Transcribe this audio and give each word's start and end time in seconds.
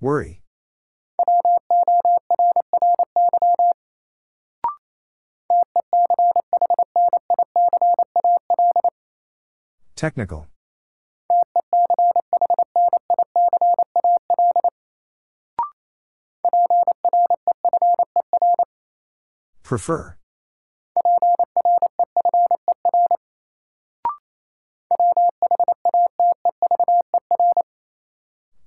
Worry. 0.00 0.42
Technical. 9.94 10.48
Prefer. 19.62 20.16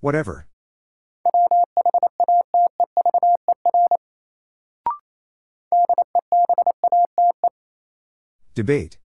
Whatever. 0.05 0.45
Debate. 8.54 9.00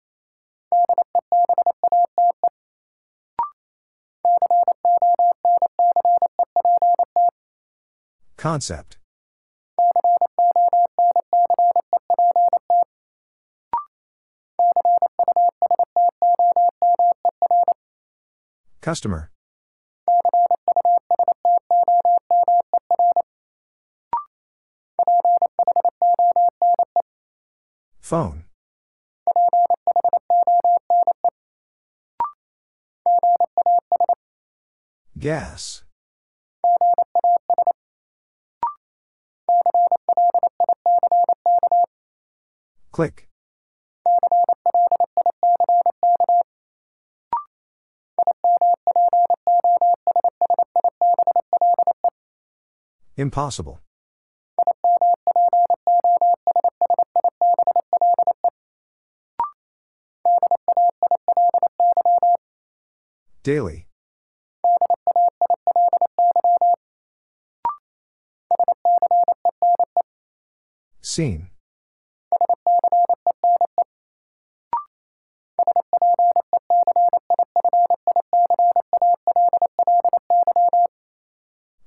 Concept. 8.36 8.98
Customer. 18.82 19.30
Phone. 28.10 28.42
Gas. 35.16 35.84
Click. 42.90 43.28
Impossible. 53.16 53.80
Daily. 63.42 63.86
Seen. 71.00 71.48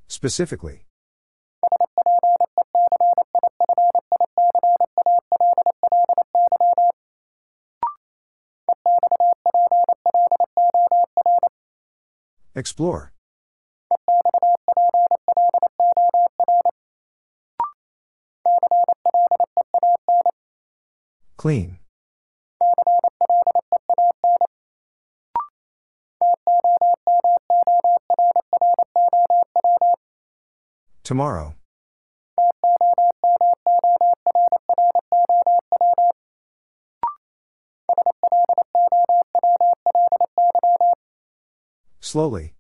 Specifically. 0.07 0.85
Explore. 12.63 13.11
Clean. 21.35 21.77
Tomorrow. 31.03 31.55
Slowly. 42.13 42.53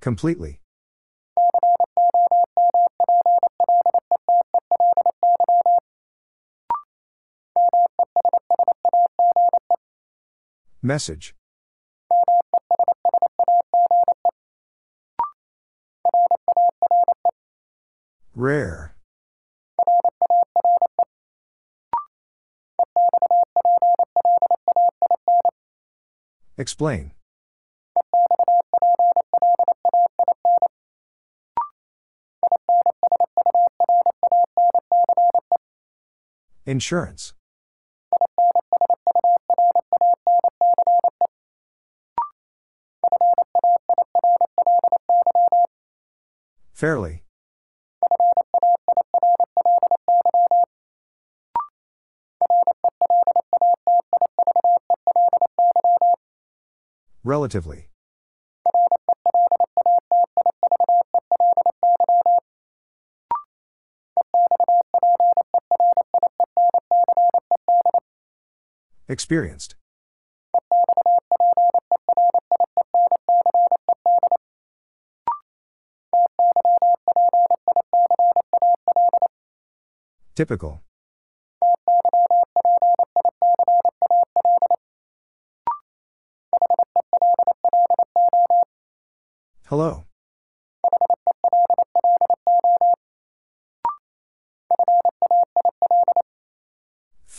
Completely. 0.00 0.60
Message. 10.82 11.36
Rare. 18.40 18.94
Explain. 26.56 27.12
Insurance. 36.64 37.34
Fairly. 46.72 47.22
Relatively. 57.22 57.88
Experienced. 69.08 69.74
Typical. 80.34 80.80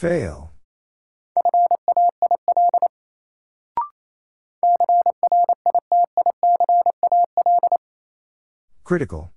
Fail. 0.02 0.50
Critical. 8.84 9.32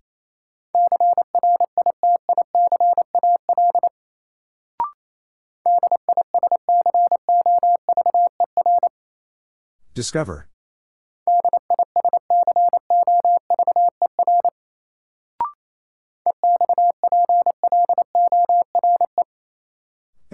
Discover. 9.92 10.48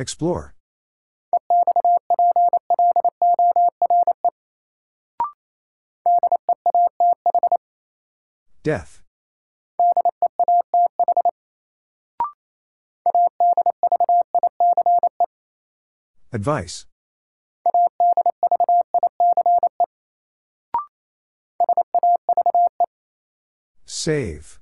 Explore. 0.01 0.55
Death. 8.63 9.03
Advice. 16.33 16.87
Save. 23.85 24.60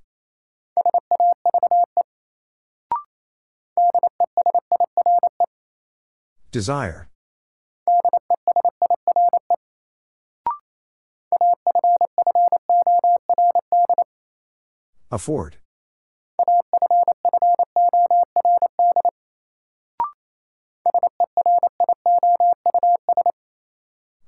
Desire. 6.51 7.09
Afford. 15.11 15.57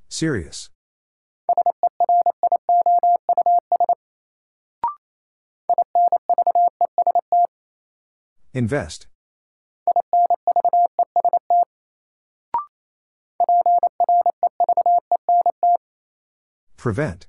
Serious. 0.08 0.68
Invest. 8.52 9.06
Prevent. 16.80 17.26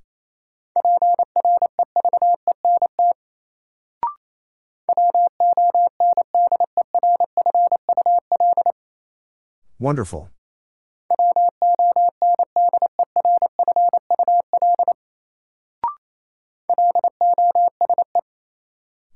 Wonderful. 9.77 10.30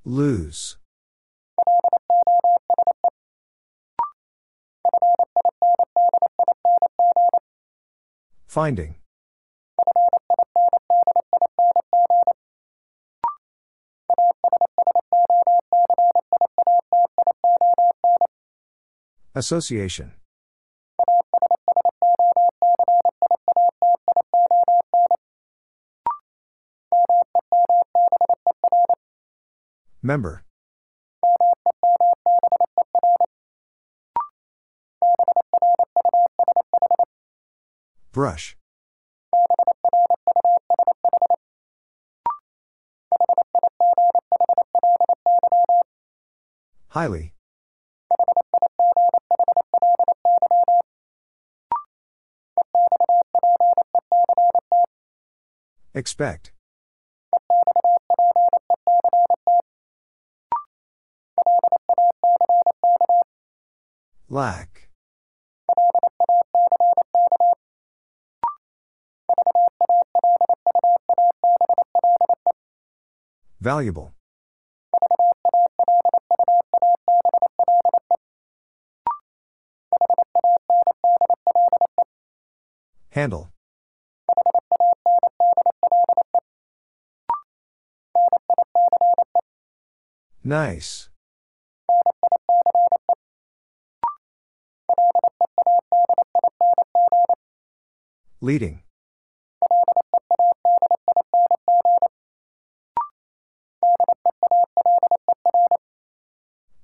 Lose. 0.04 0.76
Finding. 8.48 8.96
Association. 19.38 20.14
Member. 30.02 30.46
Brush. 38.14 38.56
Highly. 46.88 47.35
Expect. 56.06 56.52
Lack. 64.30 64.90
Valuable. 73.60 74.14
Handle. 83.10 83.55
Nice. 90.48 91.10
Leading. 98.42 98.84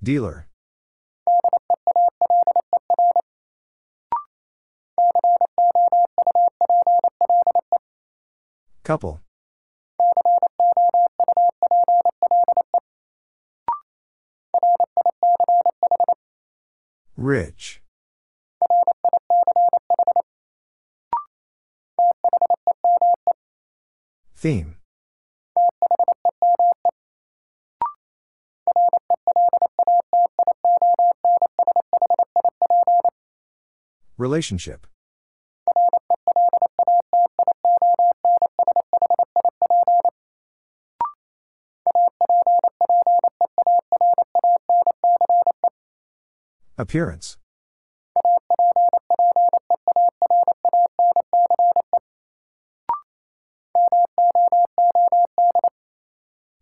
Dealer. 0.01 0.47
Couple. 8.83 9.21
Rich. 17.21 17.83
Theme. 24.35 24.78
Relationship. 34.18 34.87
Appearance. 46.81 47.38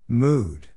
Mood. 0.10 0.68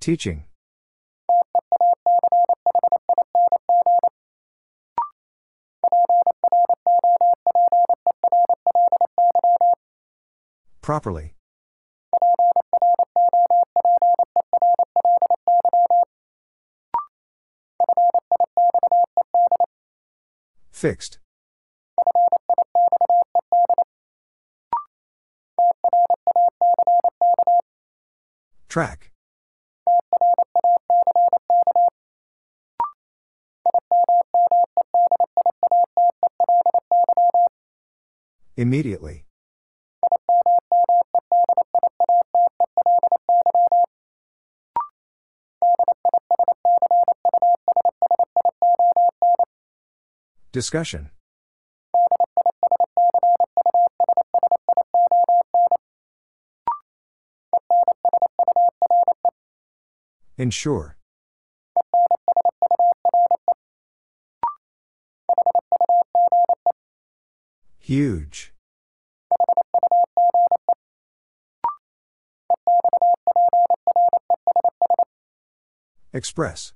Teaching. 0.00 0.47
Properly. 10.88 11.34
Fixed. 20.70 21.18
Track. 28.70 29.10
Immediately. 38.56 39.27
Discussion. 50.58 51.10
Ensure. 60.36 60.96
Huge. 67.78 68.52
Express. 76.12 76.72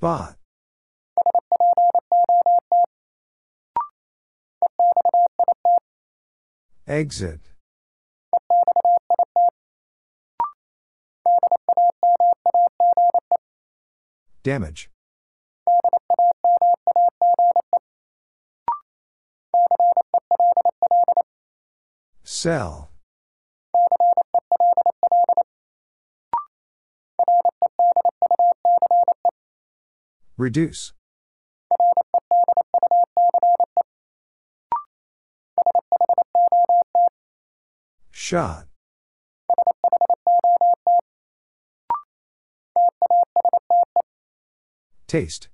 Spot. 0.00 0.34
Exit. 6.86 7.40
Damage. 14.42 14.88
Sell. 22.24 22.89
Reduce. 30.40 30.94
Shot. 38.10 38.66
Taste. 45.06 45.50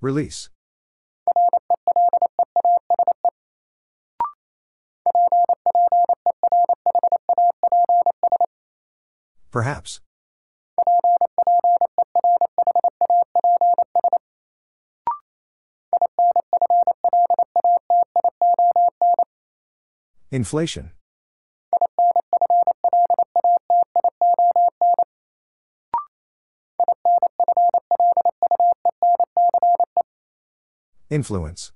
Release. 0.00 0.50
Perhaps. 9.52 10.00
Inflation. 20.30 20.92
Influence. 31.10 31.72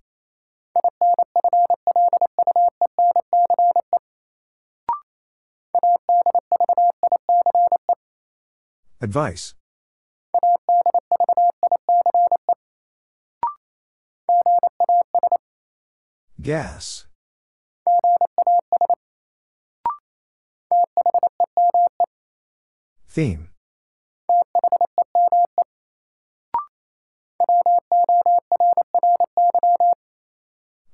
Advice. 9.07 9.55
Gas. 16.43 17.07
Theme. 23.09 23.51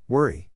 Worry. 0.07 0.52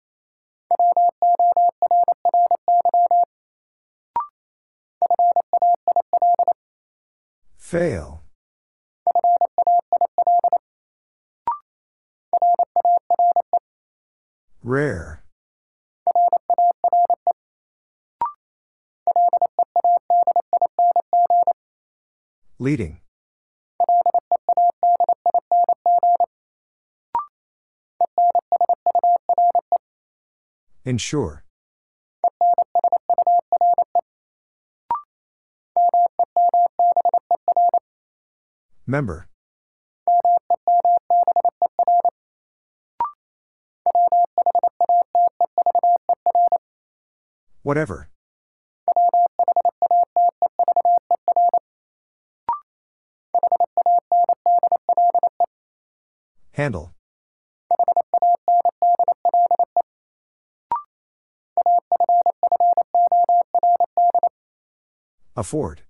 Leading. 22.67 22.99
Ensure. 30.85 31.45
Member. 38.85 39.29
Whatever. 47.63 48.09
Handle. 56.57 56.95
Afford. 65.37 65.83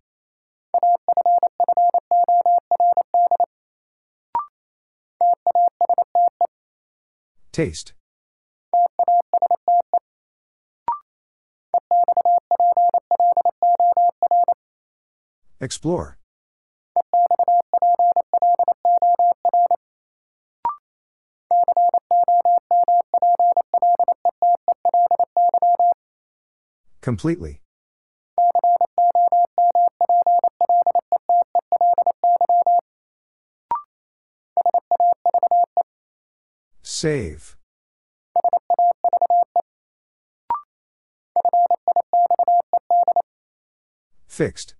Taste. 7.53 7.95
Explore. 15.61 16.19
Completely. 27.07 27.61
Save. 36.83 37.57
Fixed. 44.27 44.75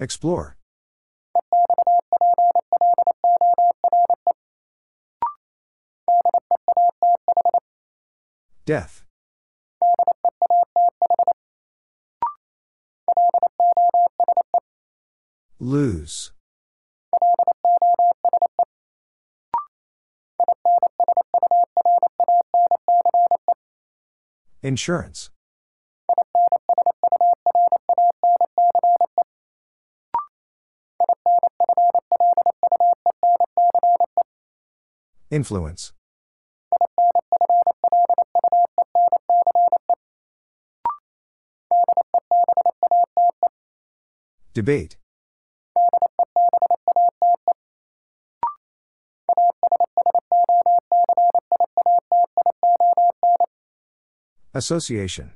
Explore. 0.00 0.56
Death. 8.66 9.04
Lose. 15.60 16.32
Insurance. 24.64 25.30
Influence. 35.30 35.95
Debate. 44.56 44.96
Association. 54.54 55.32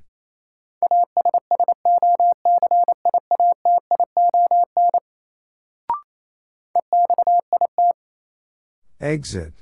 Exit. 9.02 9.52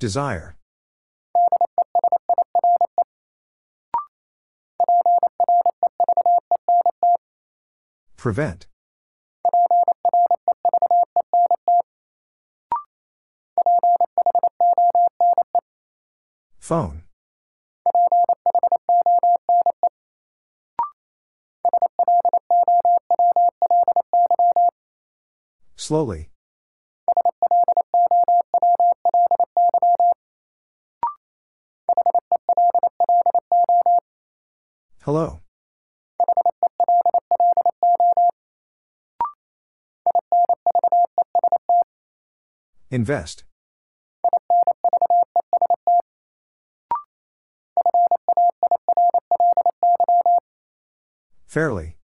Desire. 0.00 0.55
Prevent. 8.26 8.66
Phone. 16.58 17.04
Slowly. 25.76 26.30
Hello. 35.02 35.35
Invest. 42.96 43.44
Fairly. 51.46 51.98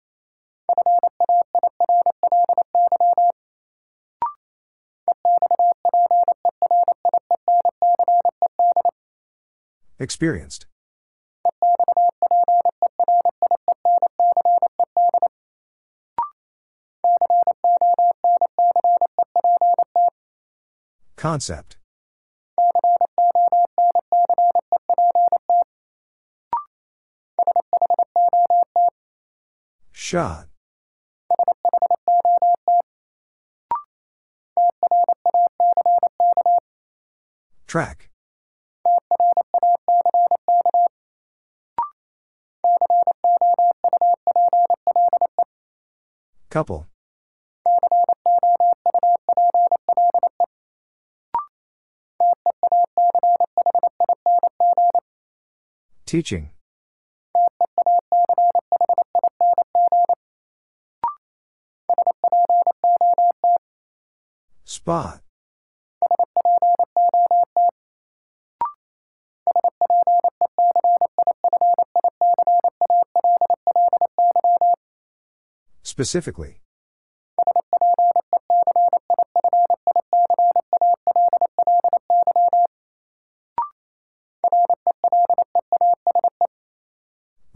Experienced. 10.00 10.65
Concept. 21.19 21.75
Shot. 29.91 30.47
Track. 37.67 38.10
Couple. 46.49 46.88
Teaching. 56.10 56.50
Spot. 64.63 65.22
Specifically. 75.84 76.60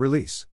Release. 0.04 0.46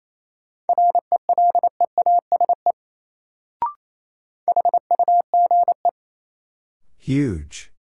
Huge. 6.99 7.73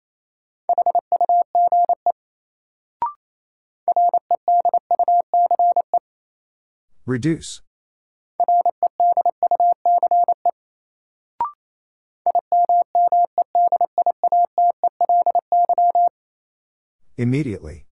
Reduce. 7.05 7.61
Immediately. 17.17 17.86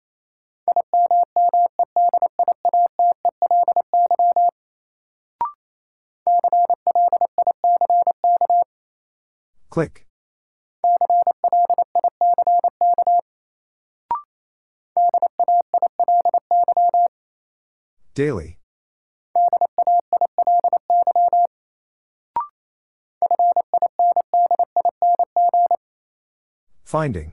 Click. 9.72 10.06
Daily. 18.14 18.58
Finding. 26.84 27.32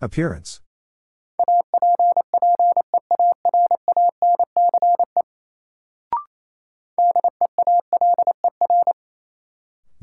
Appearance. 0.00 0.63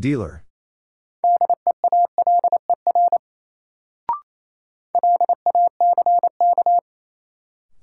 Dealer. 0.02 0.44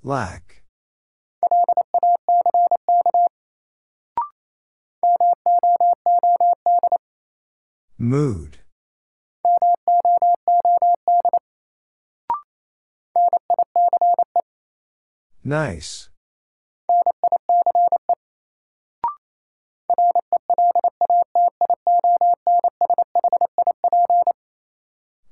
Lack. 0.02 0.64
Mood. 7.96 8.58
Nice. 15.44 16.10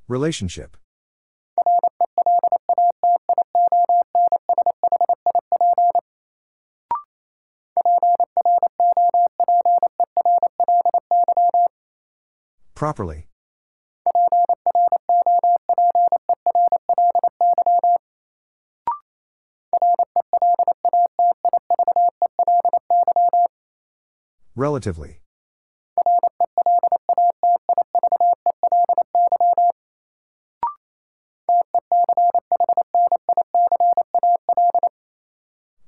Relationship 0.08 0.76
Properly. 12.76 13.26
Relatively. 24.54 25.20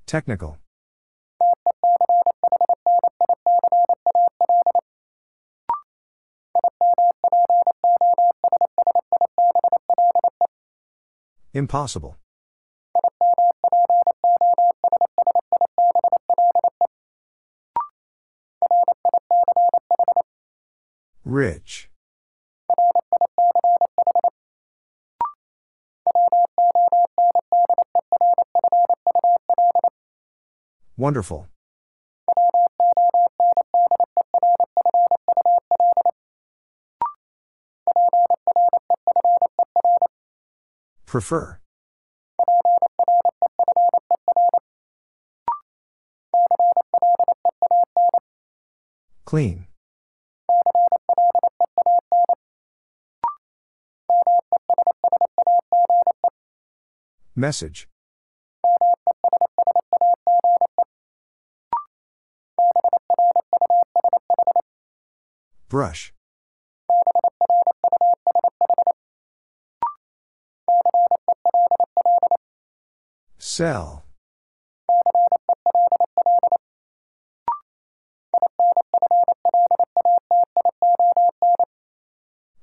Technical. 0.09 0.57
Impossible. 11.53 12.17
Rich. 21.27 21.91
Wonderful. 31.09 31.47
Prefer. 41.07 41.61
Clean. 49.25 49.67
Message. 57.35 57.89
Brush. 65.69 66.15
Sell. 73.39 74.05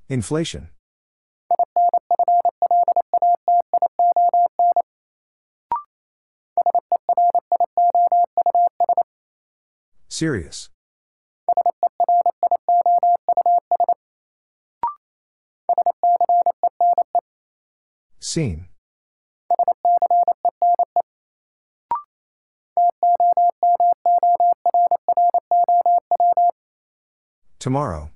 Inflation. 0.10 0.70
Serious. 10.08 10.70
Seen. 18.36 18.68
Tomorrow. 27.60 28.10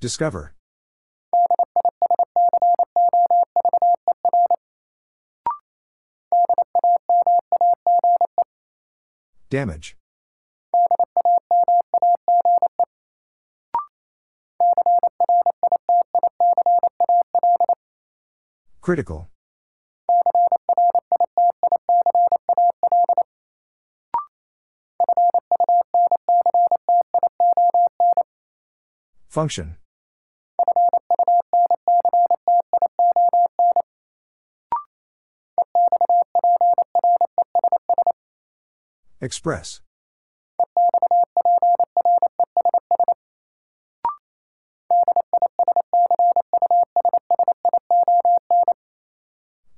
Discover. 0.00 0.54
Damage. 9.52 9.98
Critical. 18.80 19.28
Function. 29.28 29.76
Express. 39.22 39.80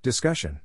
Discussion. 0.02 0.60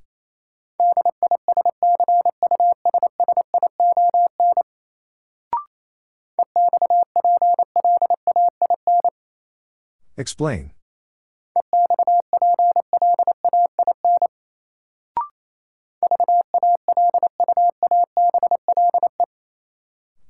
Explain. 10.16 10.72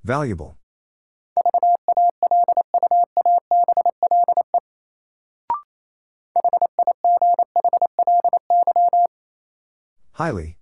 Valuable. 0.09 0.57
Highly. 10.13 10.57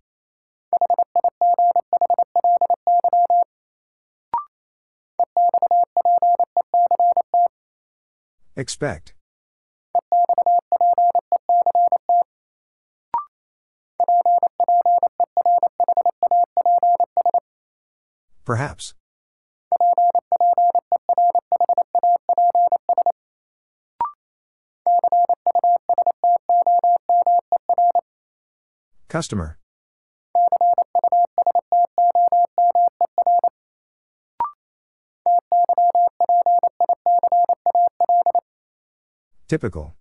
Expect. 8.57 9.13
Perhaps. 18.43 18.93
Customer. 29.09 29.57
Typical. 39.47 39.95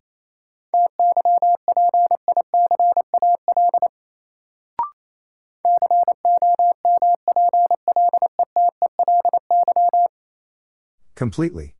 Completely. 11.14 11.76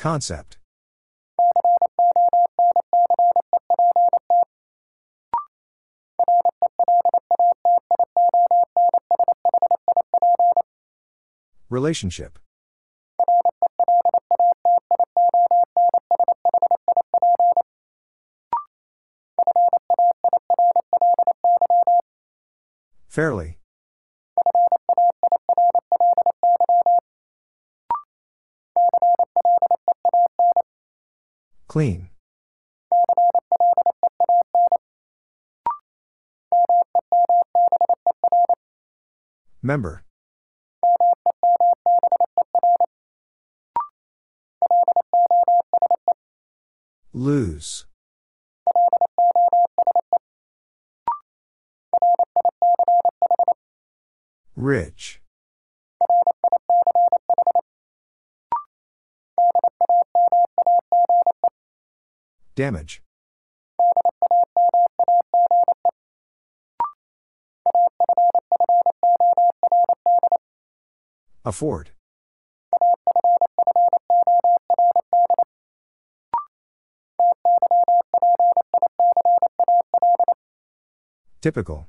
Concept. 0.00 0.56
Relationship. 11.68 12.38
Fairly. 23.06 23.59
Clean. 31.70 32.08
Member. 39.62 40.02
Lose. 47.12 47.86
Rich. 54.56 55.19
Damage. 62.60 63.00
Afford. 71.42 71.92
Typical. 81.40 81.88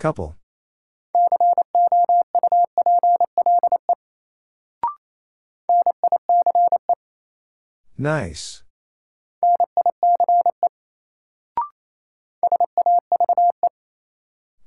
Couple. 0.00 0.34
Nice. 8.04 8.62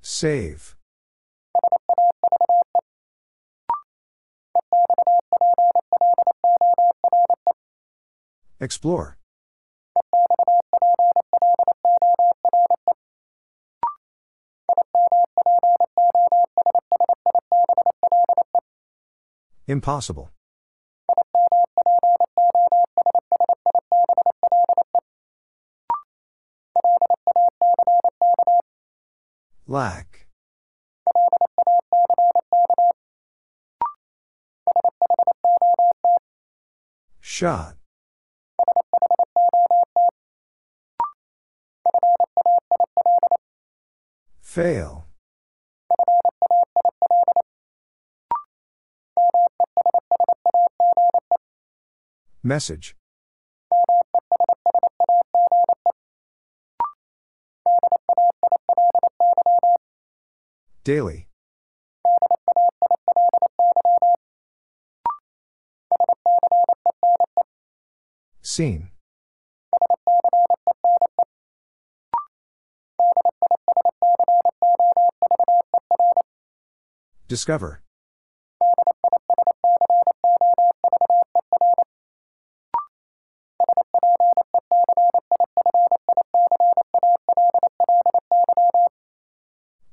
Save. 0.02 0.76
Explore. 8.60 9.20
Impossible. 19.68 20.32
Lack. 29.70 30.28
Shot. 37.20 37.76
Fail. 44.40 45.06
Message. 52.42 52.96
Daily. 60.88 61.28
Seen. 68.42 68.92
Discover. 77.28 77.82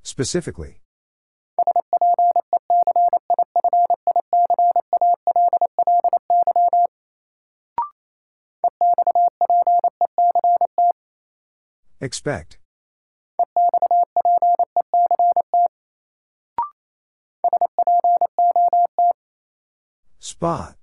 Specifically. 0.04 0.84
Expect. 12.04 12.58
Spot. 20.18 20.74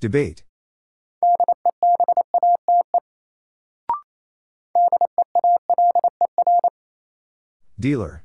Debate. 0.00 0.42
Dealer. 7.78 8.24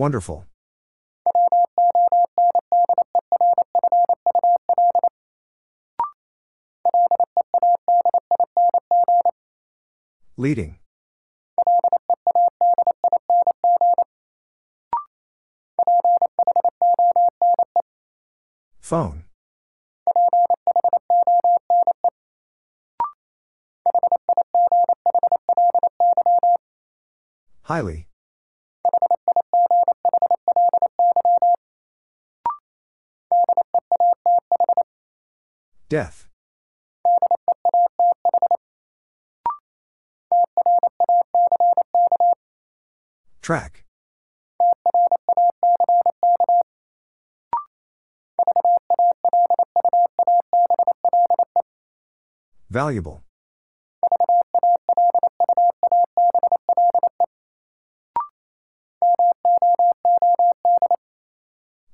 Wonderful. 0.00 0.46
Leading. 10.38 10.78
Phone. 18.80 19.24
Highly. 27.64 28.09
Death. 35.90 36.28
Track. 43.42 43.84
Valuable. 52.70 53.24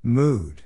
Mood. 0.02 0.65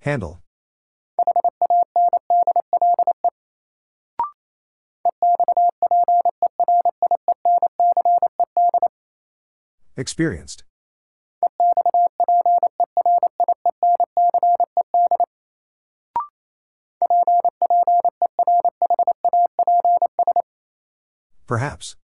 Handle. 0.00 0.40
Experienced. 9.96 10.62
Perhaps. 21.46 21.96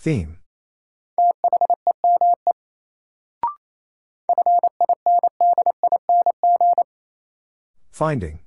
Theme. 0.00 0.38
Finding. 7.90 8.38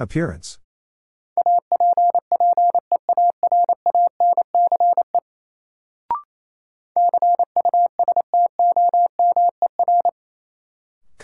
Appearance. 0.00 0.58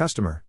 Customer. 0.01 0.43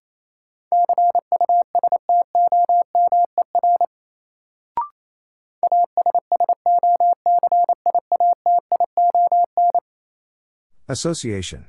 Association. 10.87 11.67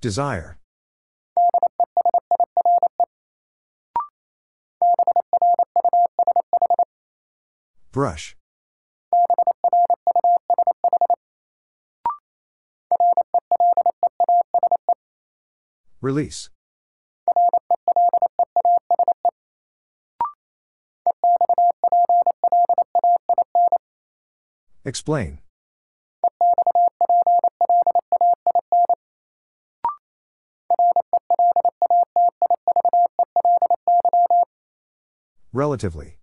Desire. 0.00 0.56
Brush. 7.92 8.34
Release. 16.00 16.48
Explain. 24.84 25.38
Relatively. 35.52 36.16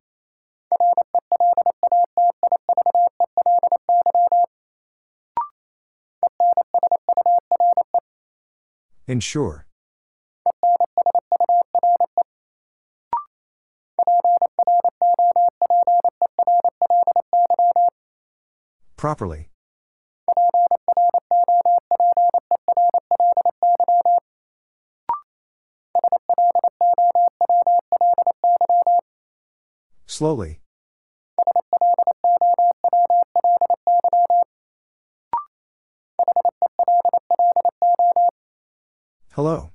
Ensure. 9.10 9.66
Properly. 18.98 19.50
Slowly. 30.06 30.60
Hello. 39.40 39.70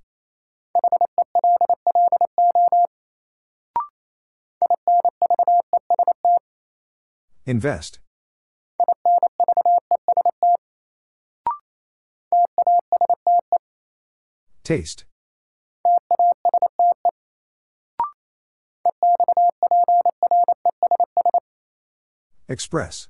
Invest. 7.46 7.98
Taste. 14.64 15.06
Express. 22.50 23.08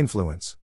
Influence. 0.00 0.56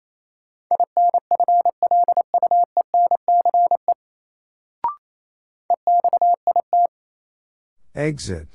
Exit. 7.94 8.48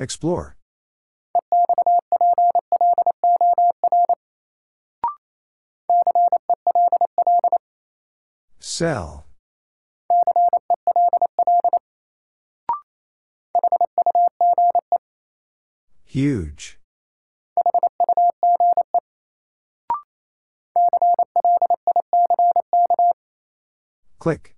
Explore. 0.00 0.56
Sell. 8.58 9.24
Huge. 16.14 16.78
Click. 24.20 24.54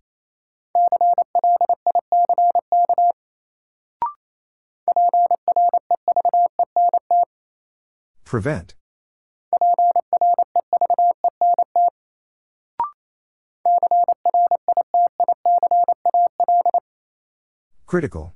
Prevent. 8.26 8.74
Critical. 17.86 18.34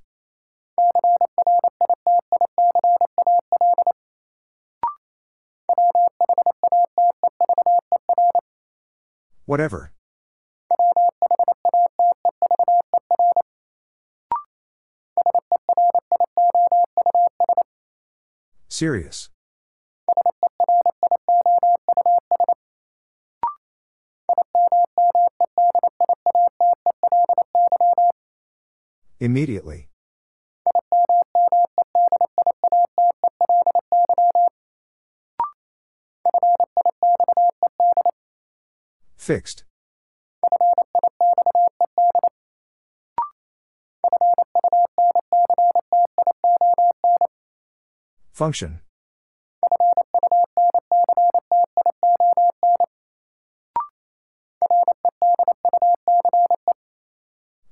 Whatever. 9.50 9.90
Serious. 18.68 19.28
Immediately. 29.18 29.89
Fixed. 39.30 39.62
Function. 48.32 48.80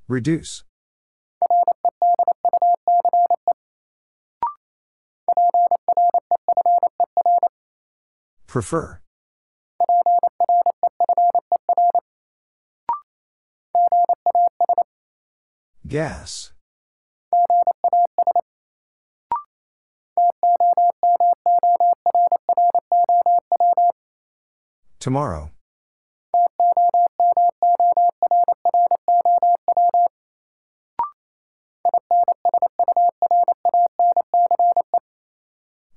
Reduce. 0.07 0.63
Prefer. 8.47 9.01
Gas. 15.89 16.53
Tomorrow. 25.01 25.51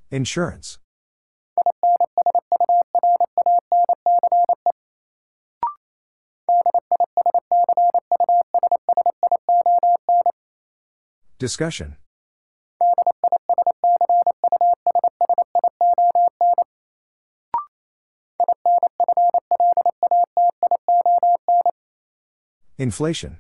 Insurance. 0.10 0.81
Discussion. 11.42 11.98
Inflation. 22.78 23.40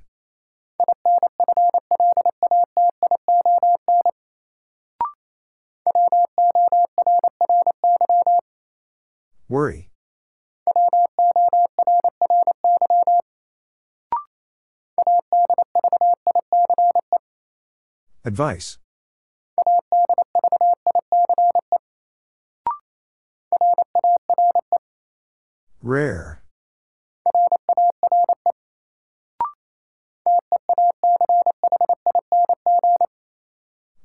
Advice. 18.31 18.77
Rare. 25.83 26.41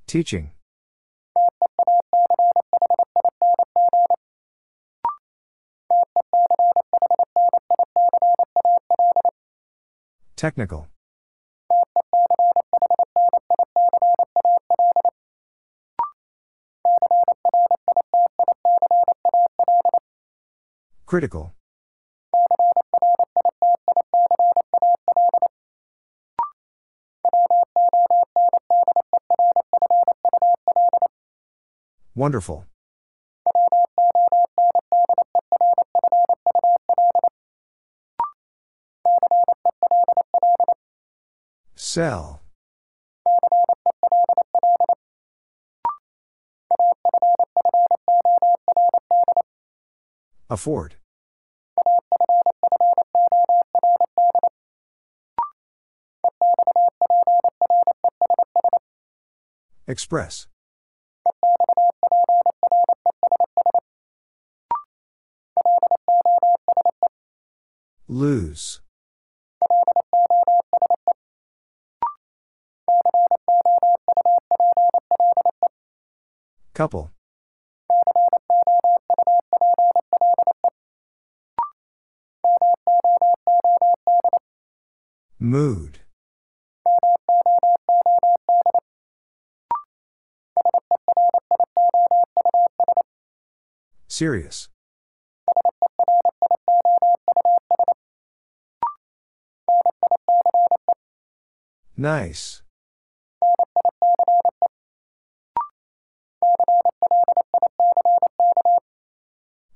Teaching. 0.09 0.51
Technical. 10.35 10.89
Critical. 21.17 21.55
Wonderful. 32.15 32.67
Sell. 41.77 42.43
Afford. 50.51 50.97
Express. 59.89 60.49
Lose. 68.09 68.81
Couple. 76.75 77.11
Mood. 85.39 86.06
Serious. 94.17 94.71
Nice. 101.99 102.63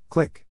Click. 0.08 0.46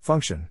Function. 0.00 0.50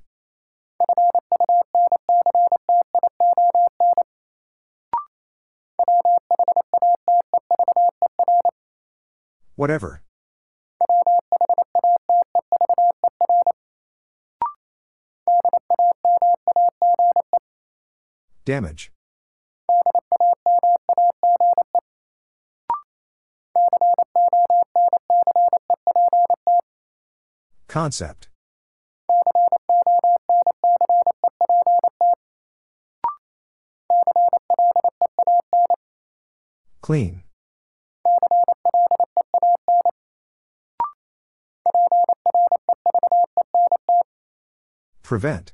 Whatever. 9.56 10.02
Damage. 18.44 18.92
Concept. 27.68 28.30
Clean. 36.82 37.25
Prevent. 45.06 45.54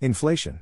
Inflation. 0.00 0.60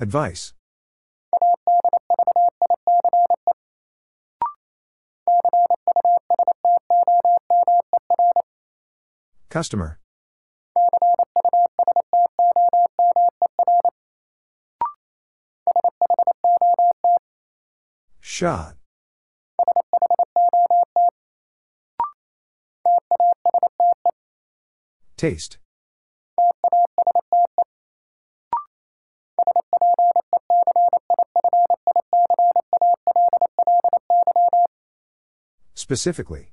Advice. 0.00 0.54
Customer. 9.50 9.98
Shot. 18.38 18.76
Taste. 25.16 25.58
Specifically. 35.74 36.52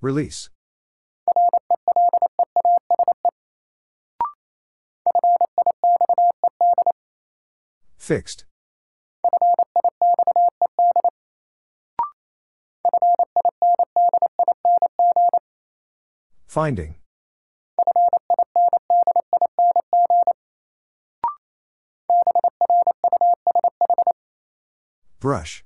Release. 0.00 0.50
Fixed. 8.04 8.44
Finding. 16.46 16.96
Brush. 25.18 25.64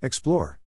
Explore. 0.00 0.58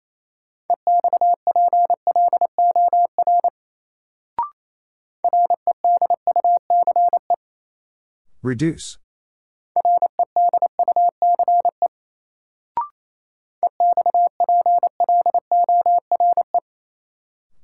Reduce. 8.42 8.98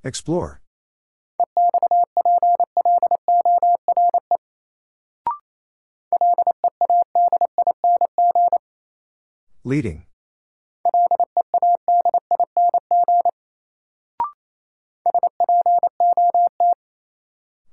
Explore. 0.04 0.60
Leading. 9.64 10.06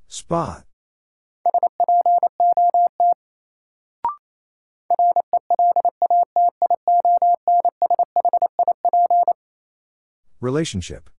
Spot. 0.07 0.64
Relationship. 10.45 11.09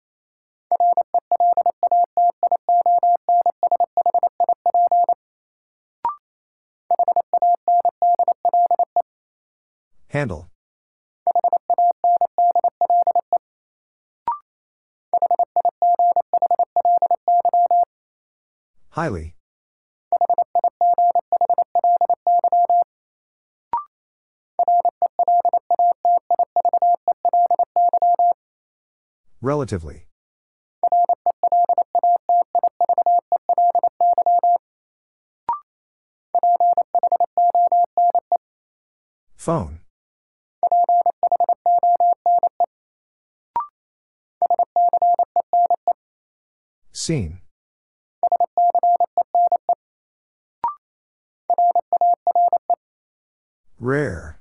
Handle. 10.06 10.48
Highly. 18.90 19.35
Relatively. 29.46 30.08
Phone. 39.36 39.78
Seen. 46.90 47.38
Rare. 53.78 54.35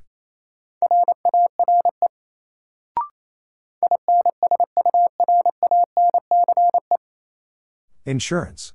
Insurance. 8.05 8.73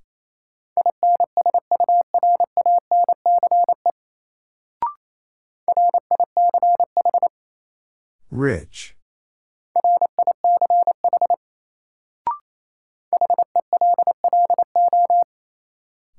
Rich. 8.31 8.97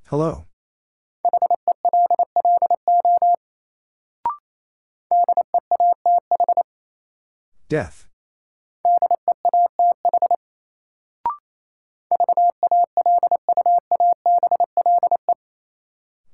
Hello. 0.08 0.46
Death. 7.70 8.11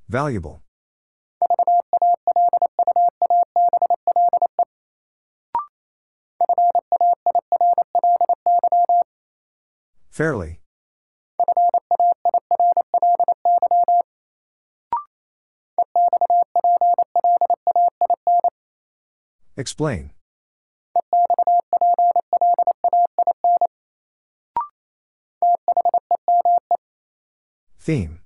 Valuable. 0.10 0.62
Fairly. 10.10 10.62
Explain. 19.58 20.12
Theme. 27.80 28.20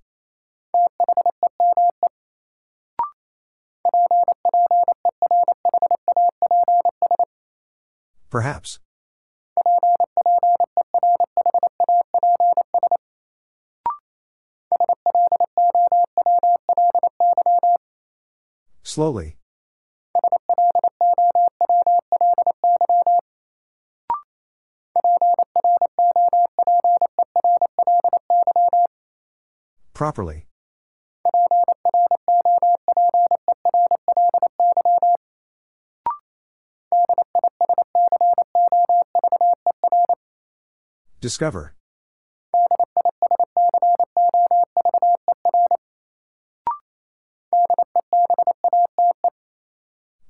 Perhaps. 8.30 8.80
Slowly. 18.84 19.38
Properly. 29.94 30.46
Discover. 41.22 41.76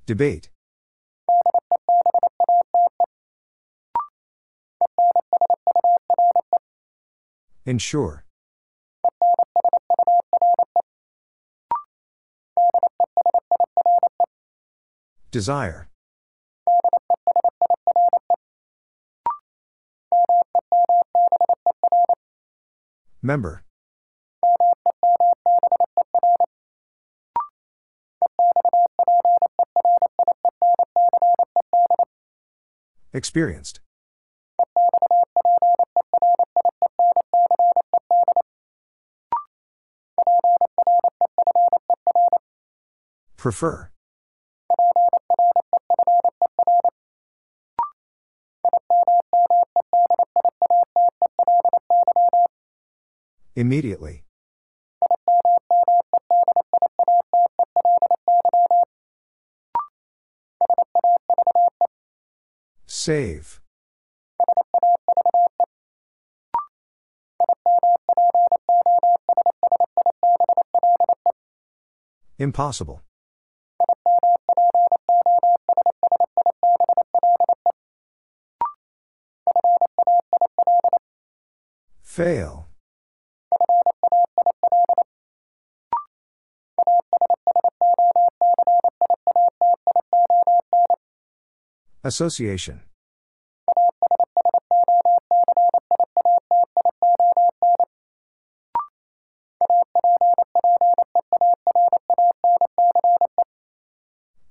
Debate. 0.04 0.50
Ensure. 7.64 8.24
Desire. 15.30 15.88
Member. 23.22 23.62
Experienced. 33.12 33.80
Prefer. 43.36 43.91
Immediately. 53.62 54.24
Save. 62.86 63.60
Impossible. 72.40 73.00
Fail. 82.02 82.61
Association. 92.12 92.82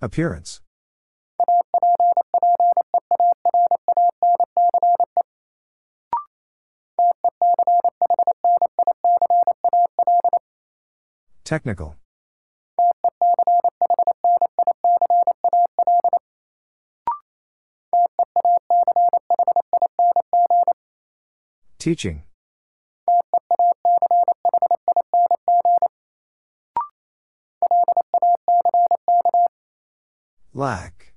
Appearance. 0.01 0.62
Technical. 11.43 11.95
Teaching. 21.82 22.22
Lack. 30.54 31.16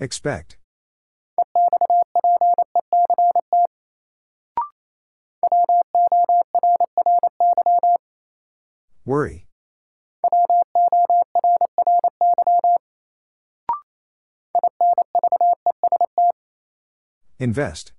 Expect. 0.00 0.58
Worry. 9.04 9.46
Invest. 17.40 17.92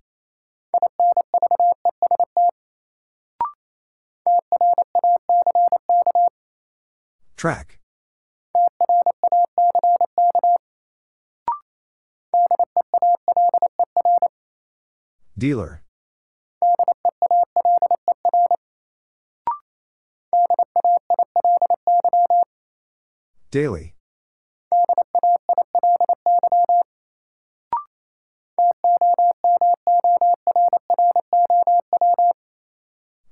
Track. 7.35 7.79
Dealer. 15.35 15.81
Daily. 23.49 23.95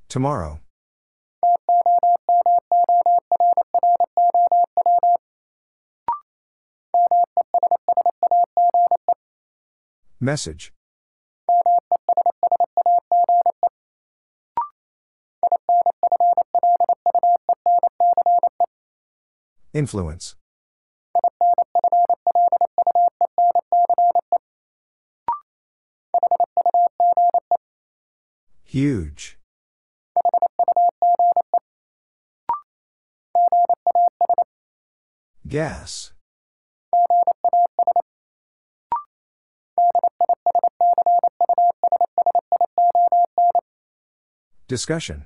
Tomorrow. 0.10 0.60
Message. 10.20 10.74
Influence. 19.74 20.36
Huge. 28.64 29.38
Gas. 35.49 36.13
Discussion. 44.67 45.25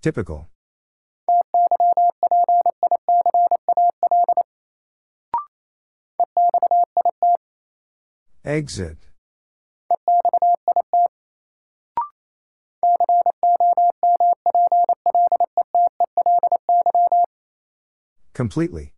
Typical. 0.00 0.48
Exit. 8.42 9.09
Completely. 18.40 18.94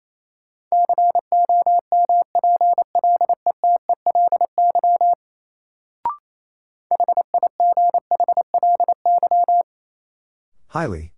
Highly. 10.68 11.12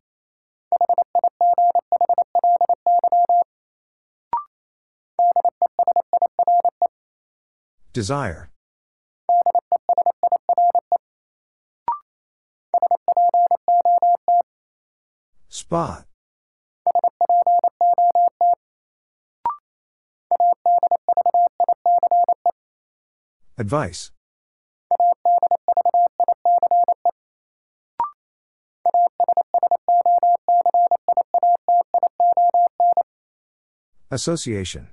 Desire. 7.92 8.48
Spot. 15.50 16.06
Advice. 23.56 24.10
Association. 34.10 34.88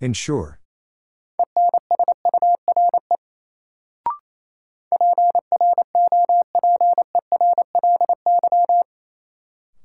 Ensure. 0.00 0.61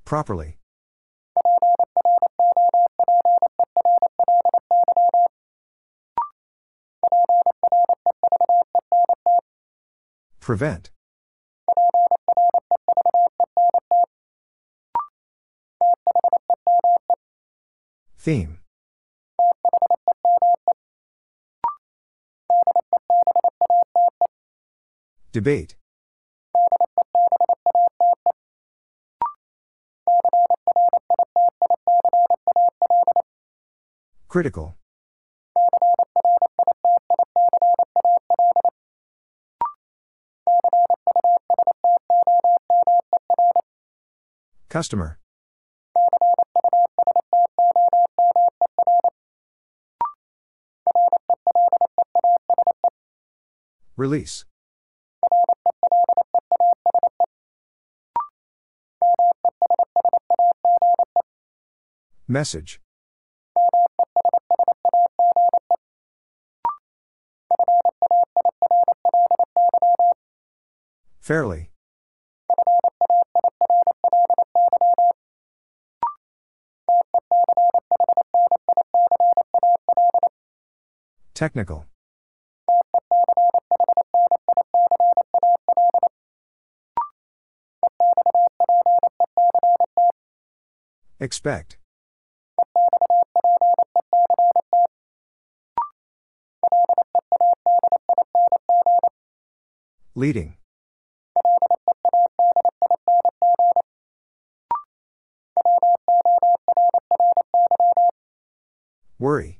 Properly. 0.07 0.57
Prevent. 10.39 10.91
Theme. 18.17 18.59
Debate. 25.33 25.75
Critical. 34.37 34.77
Customer. 44.69 45.17
Release. 53.95 54.45
Message. 62.27 62.79
Fairly. 71.27 71.71
Technical. 81.33 81.85
Expect. 91.19 91.77
Leading. 100.15 100.55
Worry. 109.27 109.59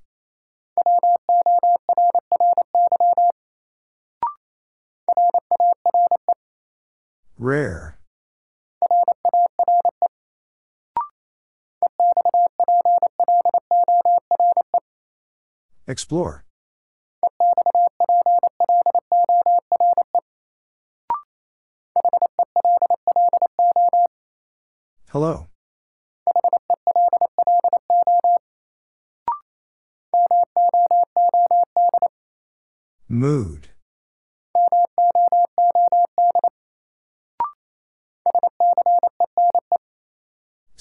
Rare. 7.38 8.00
Explore. 15.86 16.46
Hello. 25.10 25.47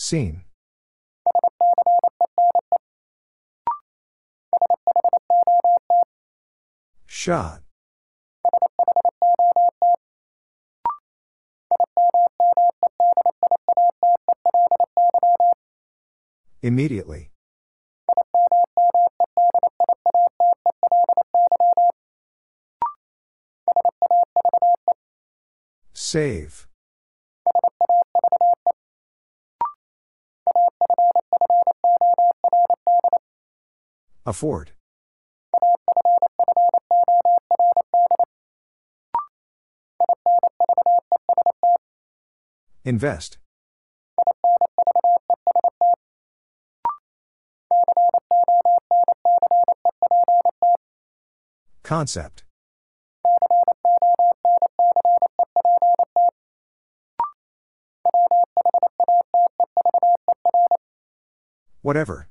Scene. 0.06 0.44
Shot. 7.06 7.62
Immediately. 16.62 17.32
Save. 25.94 26.68
Afford. 34.26 34.72
Invest. 42.84 43.38
Concept. 51.84 52.42
Whatever. 61.82 62.28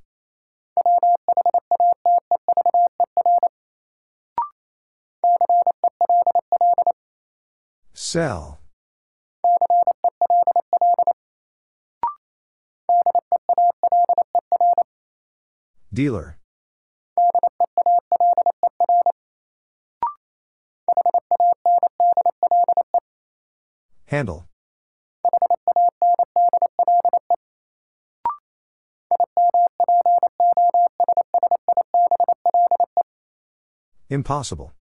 Sell. 8.16 8.58
Dealer. 15.92 16.38
Handle. 24.06 24.46
Impossible. 34.08 34.75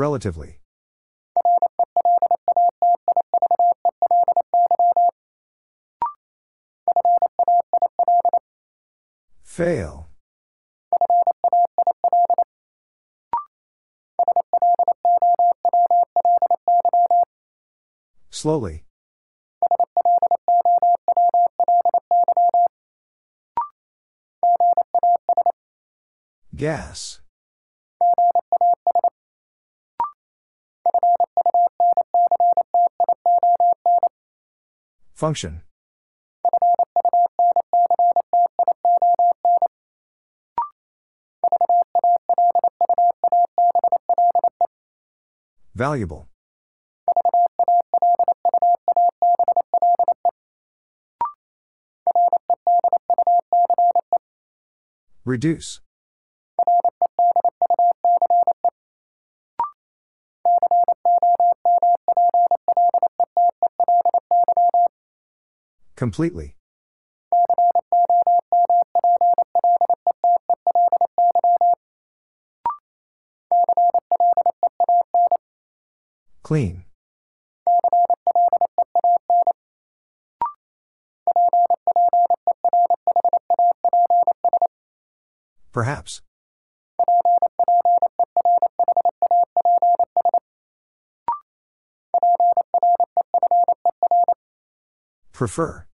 Relatively. 0.00 0.60
Fail. 9.42 10.08
Slowly. 18.30 18.84
Gas. 26.56 27.20
Function. 35.20 35.60
Valuable. 45.74 46.30
Reduce. 55.26 55.82
Completely. 66.00 66.56
Clean. 76.42 76.84
Perhaps. 85.70 86.22
Prefer. 95.34 95.89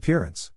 Appearance. 0.00 0.50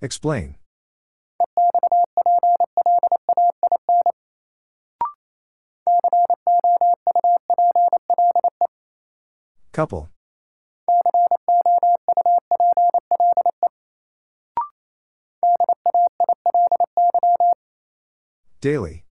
Explain. 0.00 0.54
Couple. 9.72 10.10
Daily. 18.60 19.03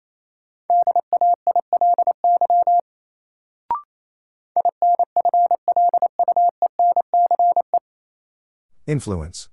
Influence. 8.92 9.48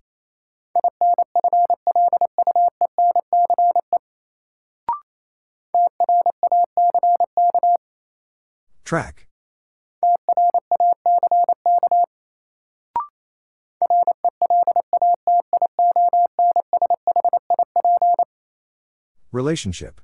Track. 8.83 9.27
Relationship. 19.31 20.01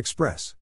Express. 0.00 0.54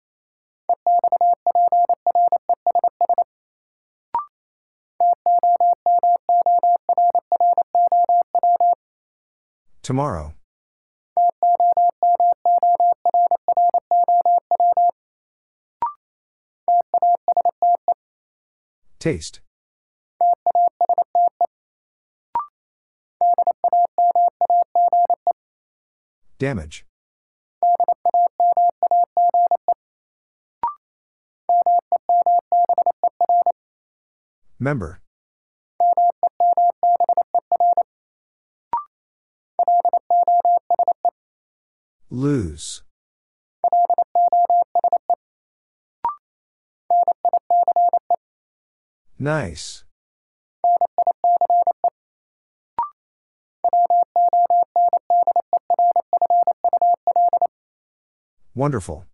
Tomorrow. 9.82 10.32
Taste. 18.98 19.40
Damage. 26.38 26.86
Member. 34.58 35.00
Lose. 42.08 42.82
Nice. 49.18 49.84
Wonderful. 58.54 59.04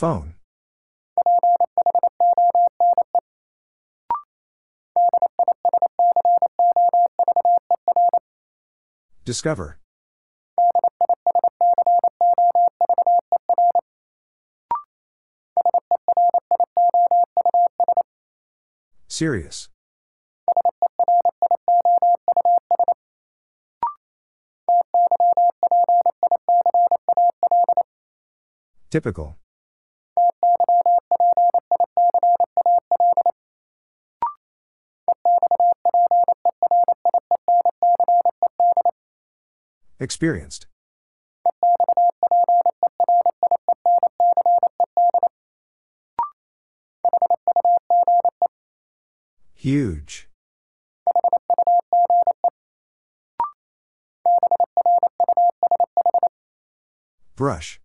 Phone. 0.00 0.32
Discover. 9.26 9.78
Serious. 19.06 19.68
Typical. 28.88 29.39
Experienced. 40.00 40.66
Huge. 49.54 50.26
Brush. 57.36 57.78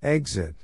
Exit. 0.00 0.54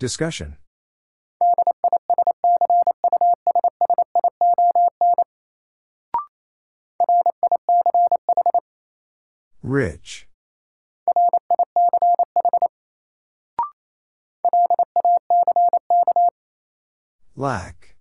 Discussion. 0.00 0.56
Rich. 9.62 10.26
Lack. 17.36 17.94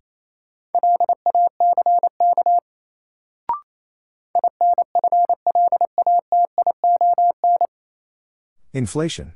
Inflation. 8.71 9.33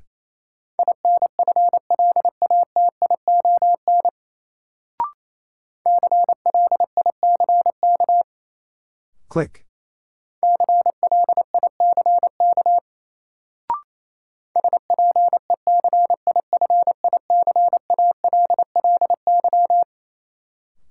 Click. 9.33 9.65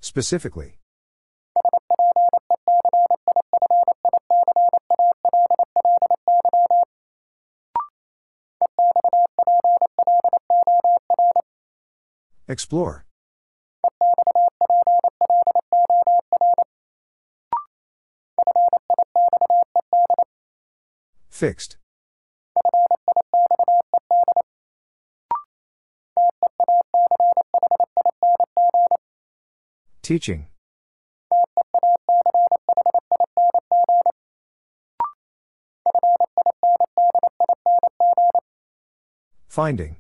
Specifically. 0.01 0.81
Explore. 12.49 13.07
Fixed. 21.43 21.77
Teaching. 30.03 30.47
Finding. 39.49 39.97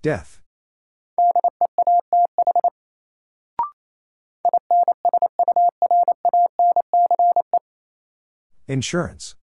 Death. 0.00 0.40
Insurance. 8.68 9.36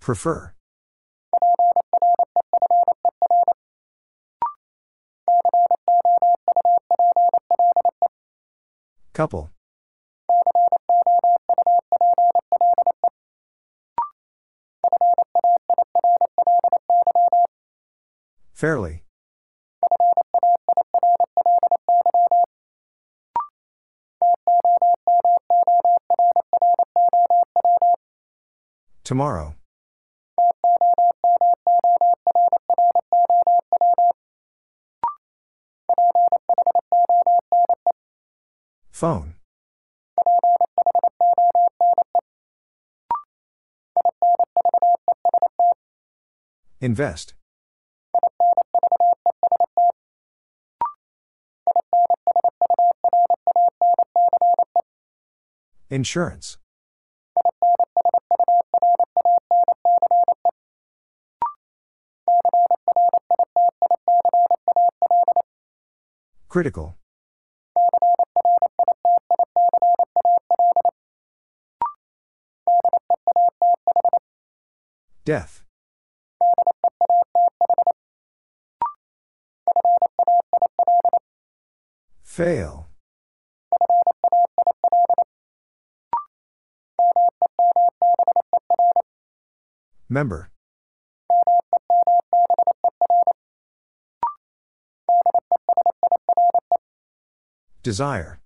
Prefer. 0.00 0.54
Couple. 9.12 9.50
Fairly. 18.52 19.02
Tomorrow. 29.12 29.54
Phone. 38.90 39.34
Invest. 46.80 47.34
Insurance. 55.90 56.56
Critical. 66.52 66.98
Death. 75.24 75.62
Fail. 82.22 82.88
Member. 90.10 90.50
Desire. 97.82 98.38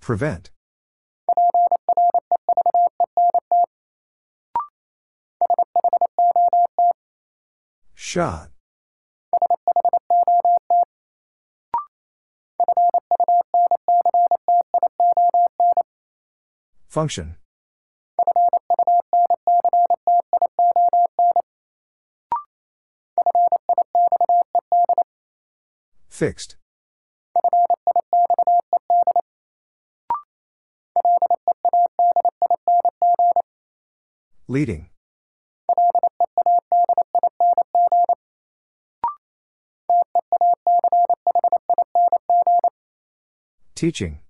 Prevent. 0.00 0.50
Shot. 7.94 8.50
Function. 16.88 17.36
Fixed. 26.22 26.54
Leading. 34.46 34.90
Teaching. 43.74 44.20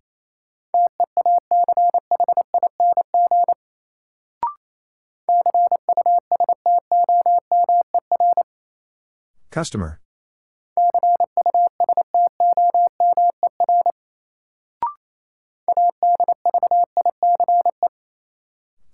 Customer. 9.50 10.01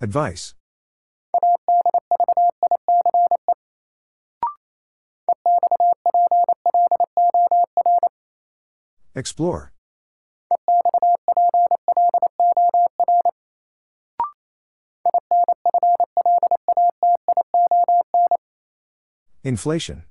Advice. 0.09 0.55
Explore. 9.15 9.73
Inflation. 19.45 20.05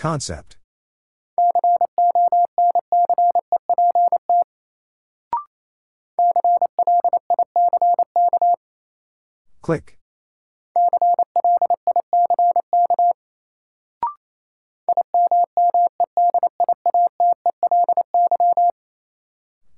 Concept. 0.00 0.56
Click. 9.60 9.98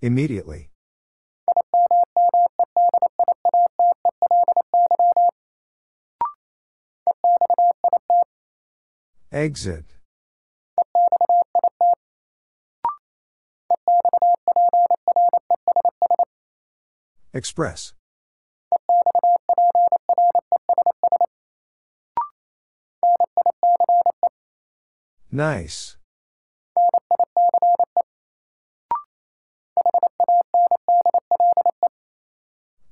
Immediately. 0.00 0.70
Exit. 9.32 9.86
Express. 17.34 17.94
Nice. 25.30 25.96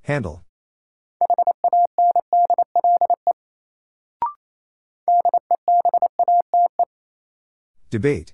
Handle. 0.02 0.42
Debate. 7.90 8.32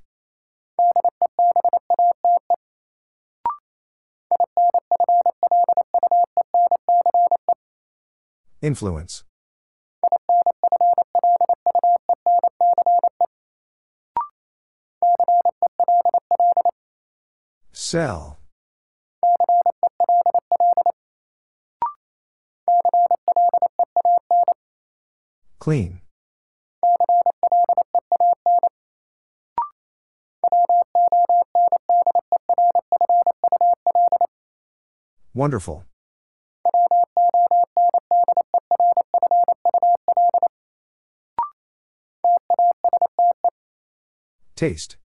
Influence. 8.67 9.23
Sell. 17.73 18.39
Clean. 25.61 26.01
Wonderful. 35.35 35.85
Taste. 44.57 44.97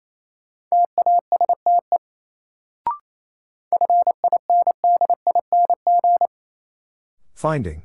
Finding. 7.33 7.83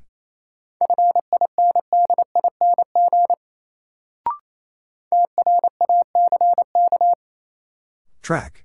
Track. 8.23 8.65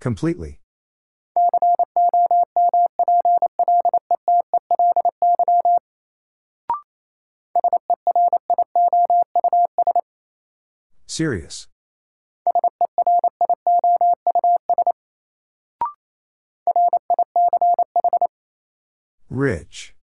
Completely. 0.00 0.60
Serious. 11.16 11.66
Rich. 19.30 19.94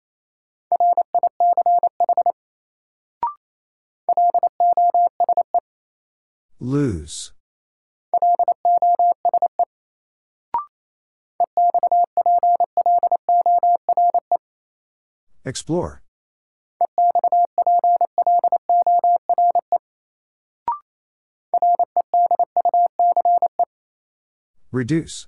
Lose. 6.60 7.34
Explore. 15.46 16.03
Reduce. 24.74 25.28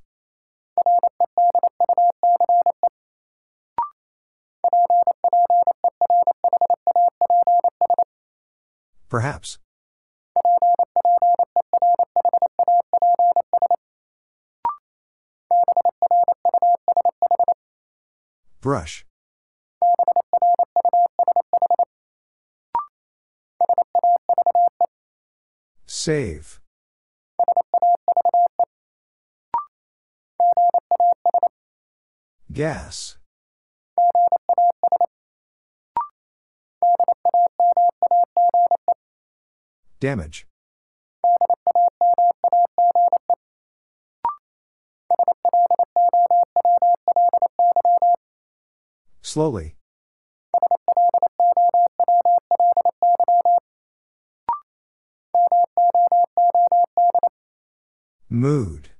Perhaps. 9.07 9.59
Brush. 18.61 19.05
Save. 25.85 26.59
Gas. 32.55 33.17
Damage. 39.99 40.47
Slowly. 49.21 49.75
Mood. 58.29 58.94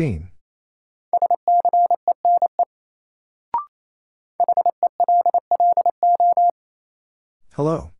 Seen. 0.00 0.30
Hello. 7.52 7.90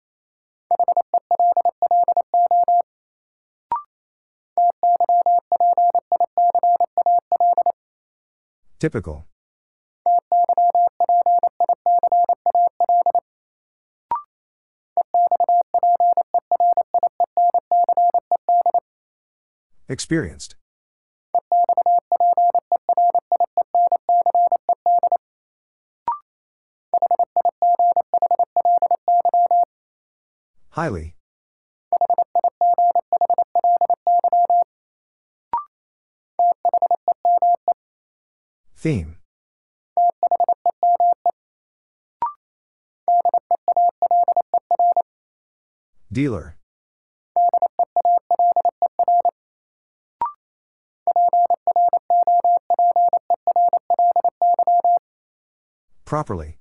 Typical. 8.78 9.26
Experienced. 19.90 20.59
Highly. 30.72 31.14
Theme. 38.76 39.16
Dealer. 46.12 46.56
Properly. 56.04 56.59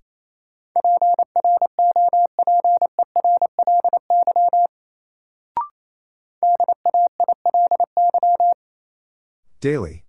Daily. 9.62 10.06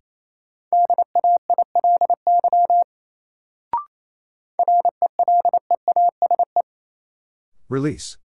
Release. 7.68 8.16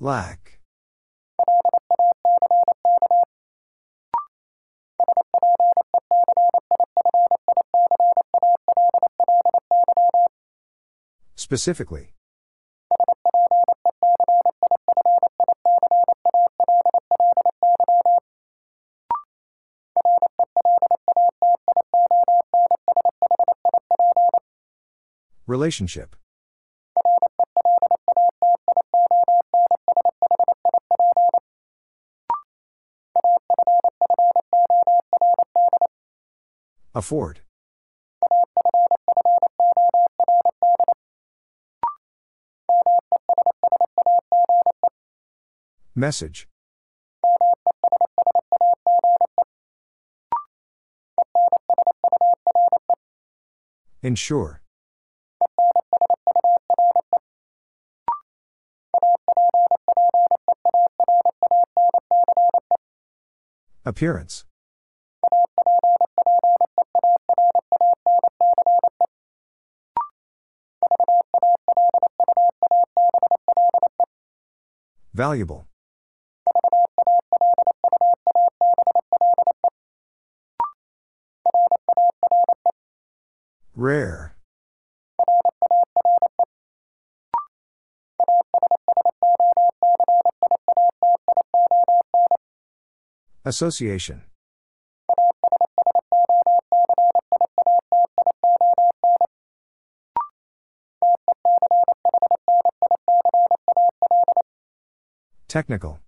Lack. 0.00 0.60
Specifically. 11.36 12.14
Relationship. 25.54 26.16
Afford. 36.92 37.42
Message. 45.94 46.48
Ensure. 54.02 54.63
Appearance. 63.94 64.44
Valuable. 75.12 75.68
Rare. 83.76 84.33
Association. 93.46 94.22
Technical. 105.46 106.00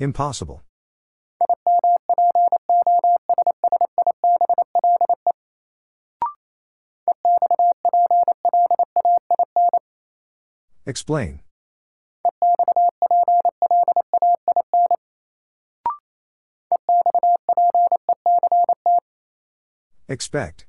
Impossible. 0.00 0.62
Explain. 10.98 11.38
Expect. 20.08 20.66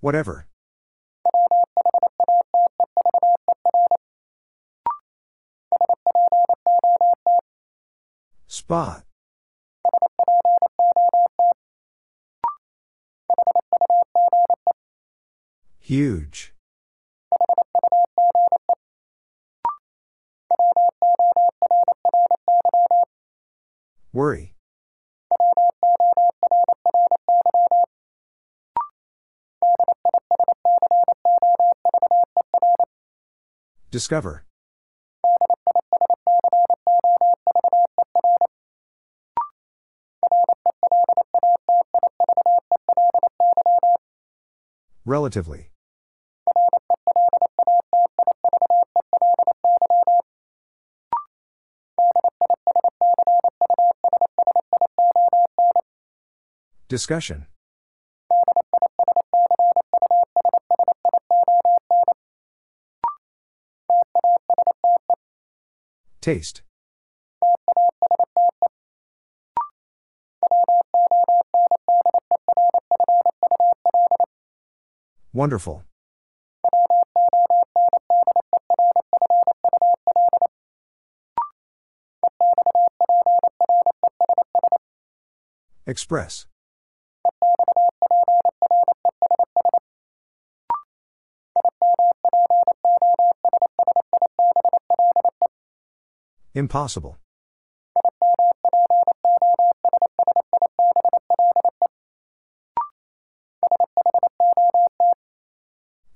Whatever. 0.00 0.46
Spot. 8.48 9.04
Huge. 15.90 16.54
Worry. 24.12 24.54
Discover. 33.90 34.44
Relatively. 45.04 45.69
Discussion. 56.90 57.46
Taste. 66.20 66.62
Wonderful. 75.32 75.84
Express. 85.86 86.46
Impossible. 96.52 97.16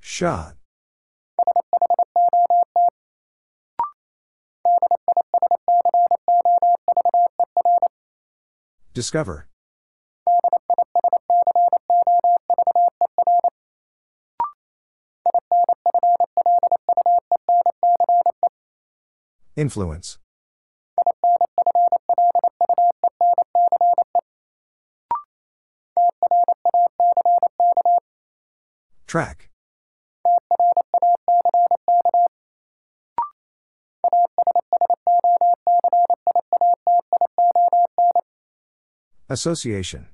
Shot. 0.00 0.56
Discover. 8.92 9.48
Influence. 19.56 20.18
Track. 29.14 29.48
Association. 39.28 40.08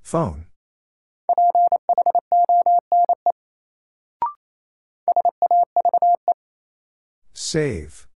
Phone. 0.00 0.46
Save. 7.34 8.08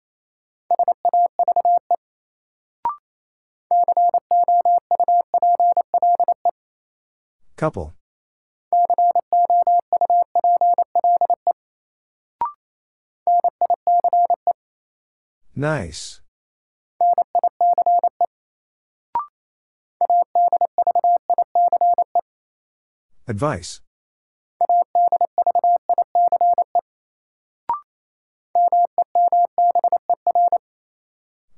Couple. 7.63 7.95
Nice. 15.55 16.21
Advice. 23.29 23.81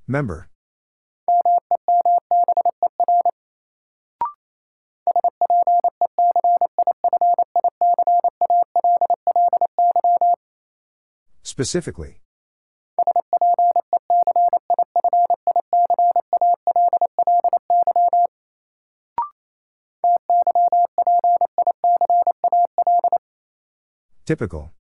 Member. 0.06 0.50
Specifically. 11.54 12.20
Typical. 24.26 24.72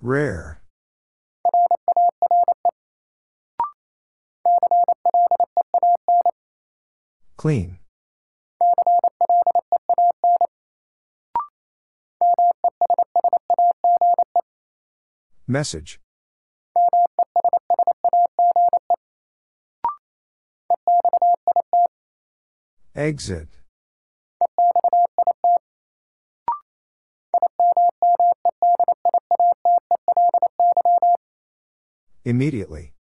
Rare. 0.00 0.60
Clean. 7.36 7.78
Message. 15.52 16.00
Exit. 22.96 23.48
Immediately. 32.24 32.94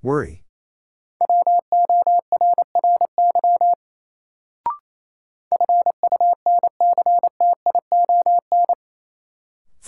Worry. 0.00 0.41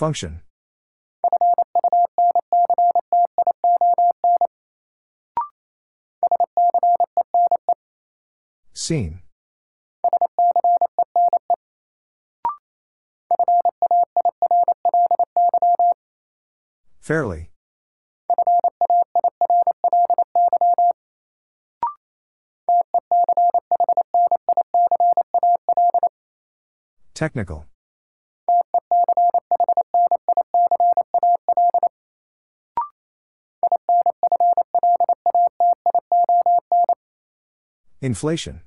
Function. 0.05 0.41
Scene. 8.73 9.23
Fairly. 16.99 17.49
Technical. 27.15 27.65
Inflation. 38.05 38.61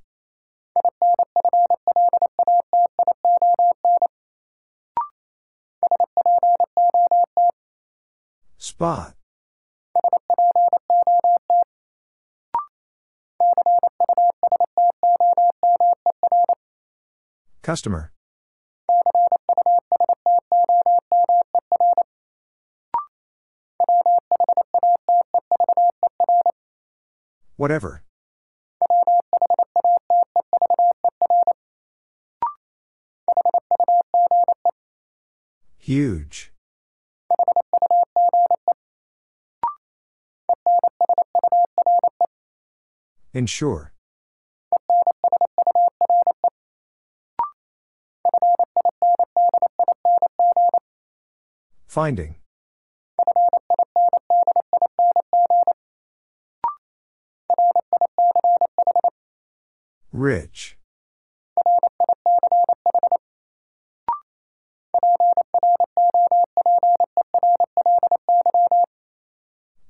Spot. 8.58 9.14
Customer. 17.62 18.10
Whatever. 27.56 28.02
Huge. 35.88 36.52
Ensure. 43.32 43.94
Finding. 51.86 52.37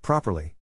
Properly. 0.09 0.55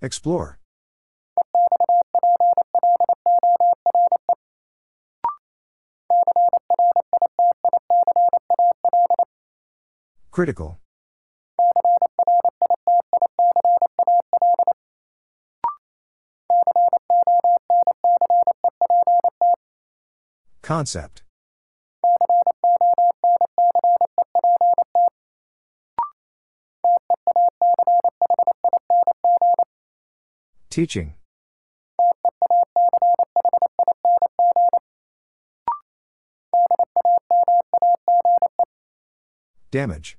Explore. 0.00 0.58
Critical. 10.30 10.80
Concept 20.64 21.22
Teaching. 30.70 31.12
Damage. 39.70 40.16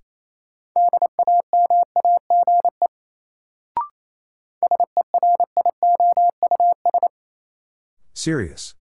Serious. 8.14 8.76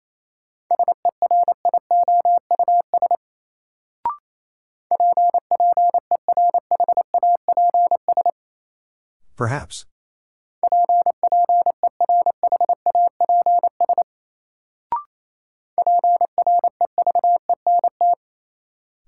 Perhaps. 9.43 9.86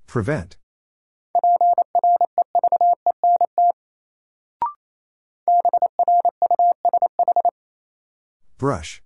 Prevent. 0.09 0.56
Brush. 8.59 9.02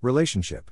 Relationship. 0.00 0.70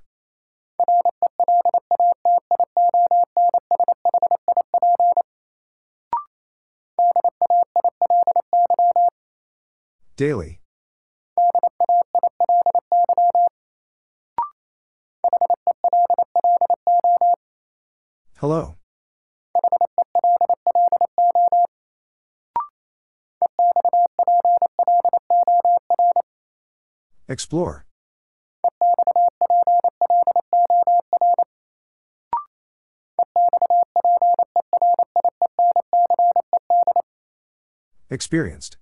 Daily. 10.16 10.60
Hello. 18.38 18.76
Explore. 27.28 27.84
Experienced. 38.08 38.78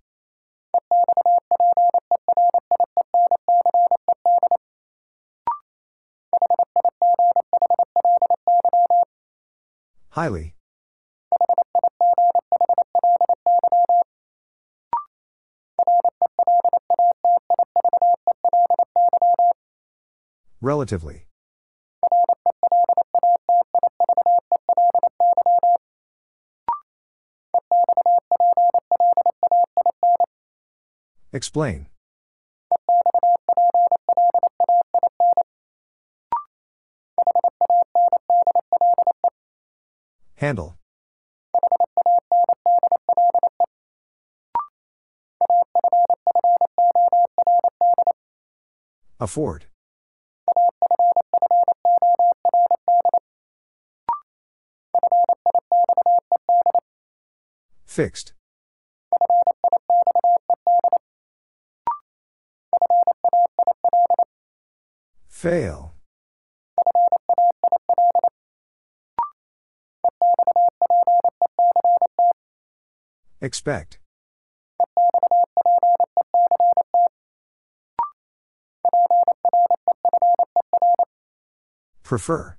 Highly. 10.15 10.55
Relatively. 20.61 21.27
Explain. 31.33 31.89
Handle. 40.45 40.77
Afford. 49.19 49.65
Fixed. 57.87 58.35
Fail. 65.27 65.94
Expect. 73.45 73.99
Prefer. 82.03 82.57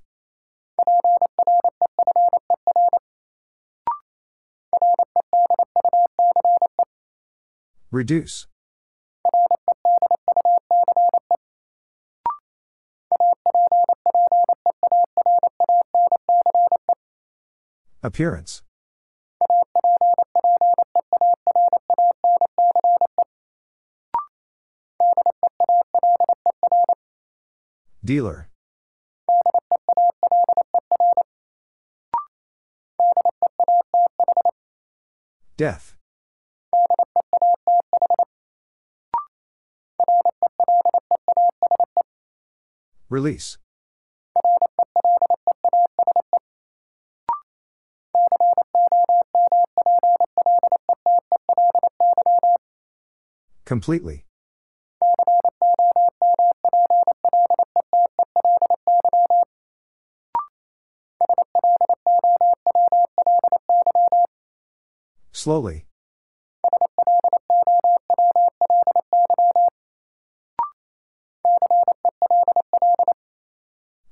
Reduce. 7.90 8.46
Appearance. 18.04 18.62
Dealer. 28.06 28.48
Death. 35.56 35.96
Release. 43.10 43.58
Completely. 53.64 54.25
Slowly. 65.46 65.86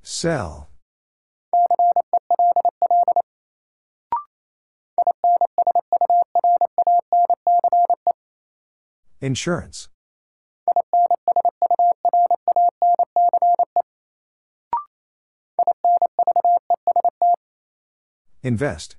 Sell. 0.05 0.69
Insurance. 9.21 9.89
Invest. 18.45 18.95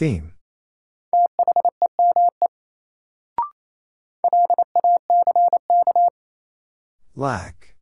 Theme. 0.00 0.32
Lack. 7.14 7.76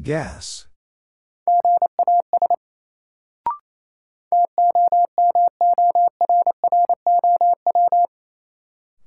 Gas. 0.00 0.68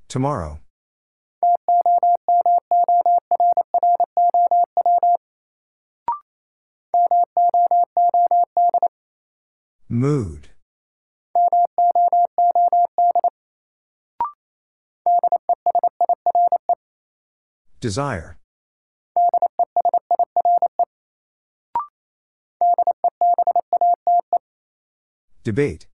Tomorrow. 0.08 0.60
Mood. 9.90 10.50
Desire. 17.80 18.36
Debate. 25.42 25.86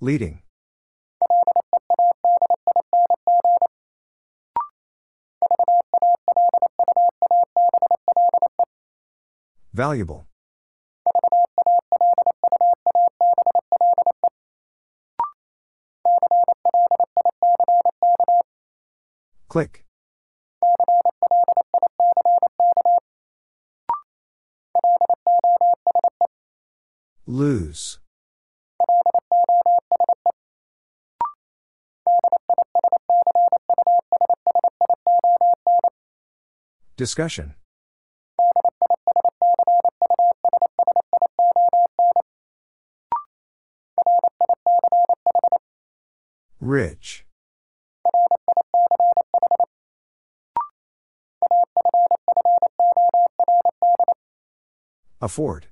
Leading. 0.00 0.42
Valuable. 9.78 10.26
Click. 19.48 19.84
Lose. 27.24 28.00
Discussion. 36.96 37.54
Rich. 46.68 47.24
Afford. 55.22 55.68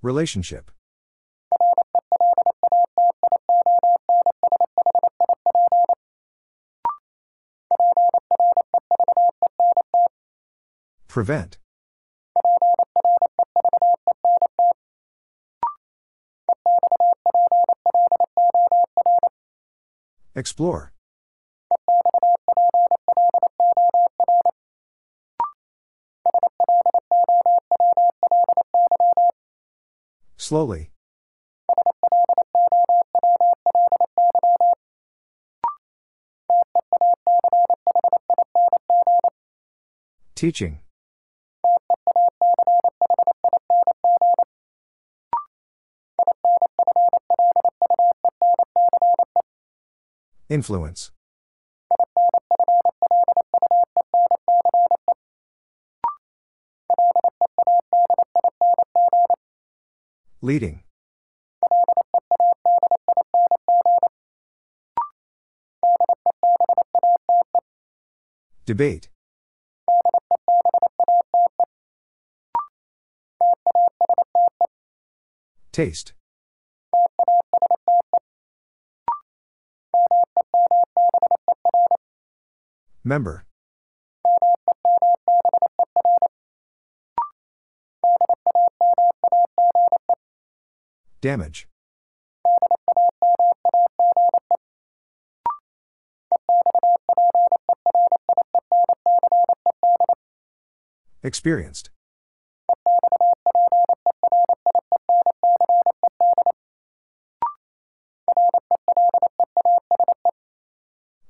Relationship. 0.00 0.70
Prevent. 11.14 11.58
Explore. 20.34 20.92
Slowly. 30.36 30.90
Teaching. 40.34 40.83
Influence. 50.54 51.10
Leading. 60.40 60.84
Debate. 68.64 69.08
Taste. 75.72 76.12
Member. 83.06 83.44
Damage. 91.20 91.68
Experienced. 101.22 101.90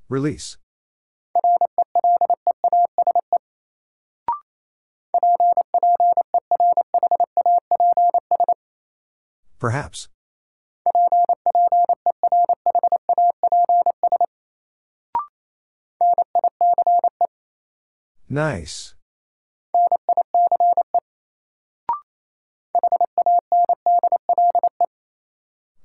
Release. 0.07 0.57
Perhaps. 9.65 10.09
Nice. 18.29 18.93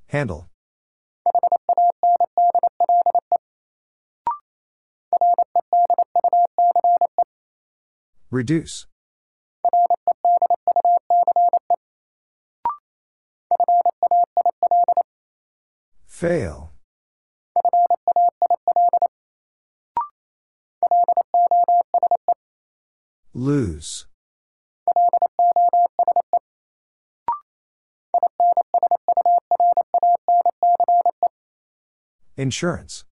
Handle. 0.08 0.50
Reduce. 8.30 8.86
Fail. 16.20 16.70
Lose. 23.32 24.06
Insurance. 32.36 33.04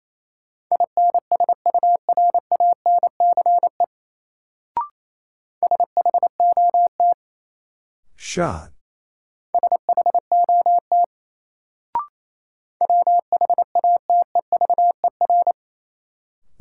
Shot. 8.17 8.78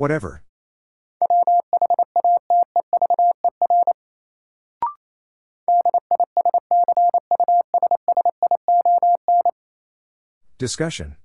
Whatever. 0.08 0.42
Discussion. 10.58 11.18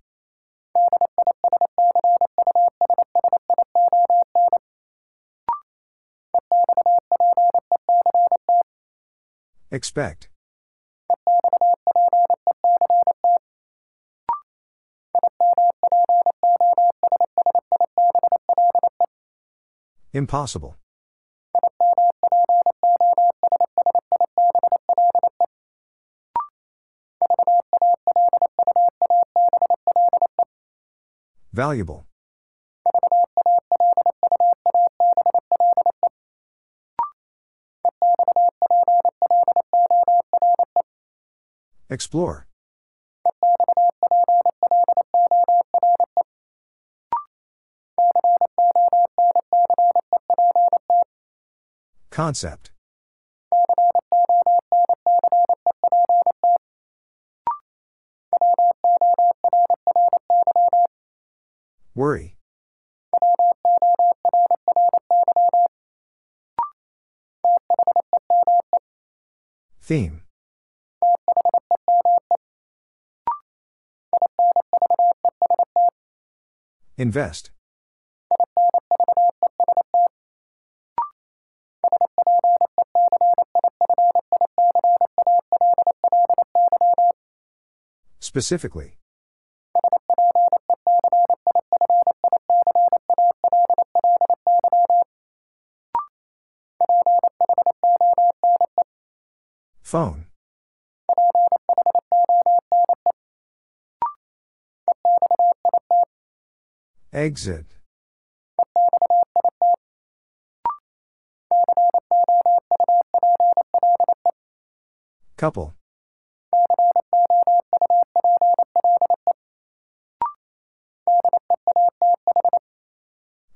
Expect. 9.71 10.32
Impossible. 20.15 20.77
Valuable. 31.55 32.07
Explore. 41.89 42.47
Concept. 52.13 52.71
Worry. 61.95 62.37
Theme. 69.81 70.23
Invest. 76.99 77.52
Specifically. 88.33 88.97
Phone. 99.83 100.25
Exit. 107.13 107.67
Couple. 115.37 115.75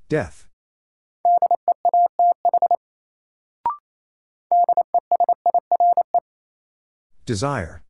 Death. 0.08 0.46
Desire. 7.24 7.82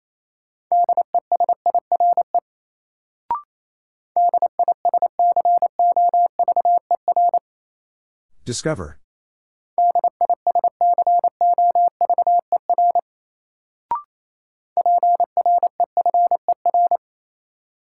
Discover. 8.47 8.99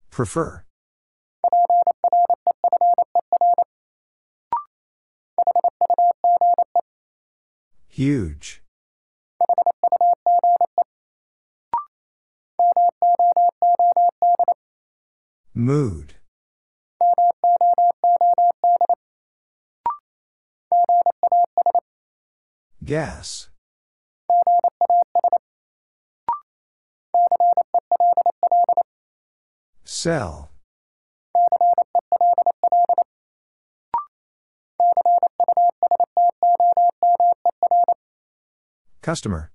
Prefer. 0.09 0.63
Huge. 8.01 8.63
Mood. 15.53 16.15
Gas. 22.83 23.49
Sell. 29.83 30.50
Customer. 39.01 39.51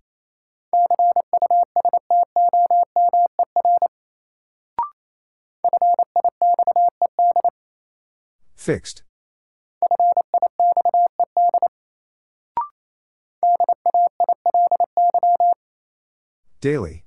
Fixed. 8.57 9.05
Daily. 16.61 17.05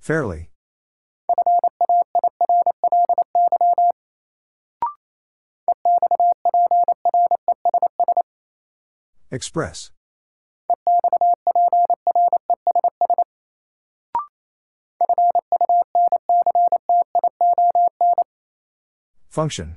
Fairly. 0.00 0.48
Express. 9.30 9.90
Function. 19.28 19.76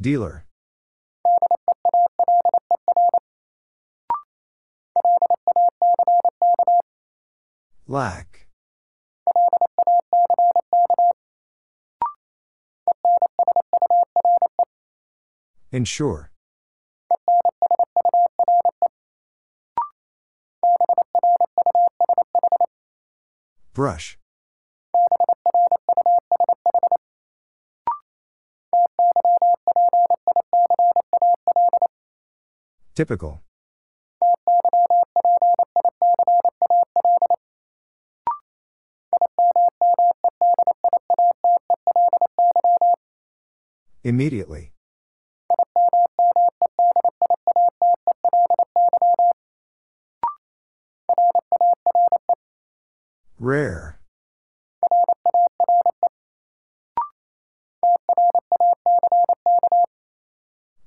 Dealer. 0.00 0.44
Lack. 7.86 8.45
Ensure. 15.76 16.30
Brush. 23.74 24.16
Typical. 32.94 33.42
Immediately. 44.04 44.72
Rare. 53.46 54.00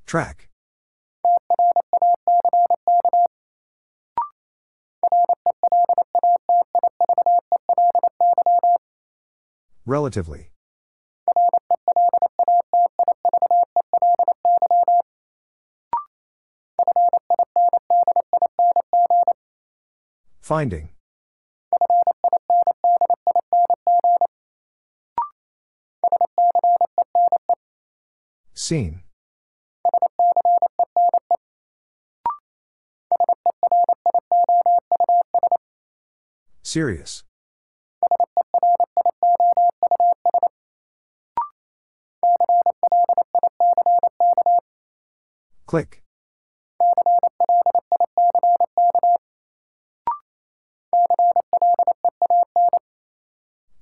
Track. 0.05 0.49
Relatively. 9.85 10.51
Finding. 20.41 20.89
Seen. 28.69 29.01
Serious. 36.61 37.23
Click. 45.65 46.03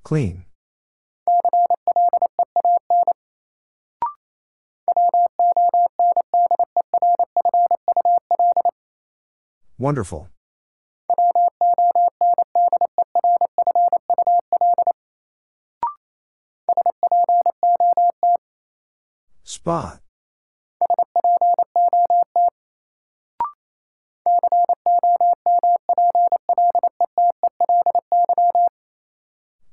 Clean. 0.02 0.47
Wonderful. 9.78 10.28
Spot. 19.44 20.00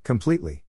Completely. 0.03 0.64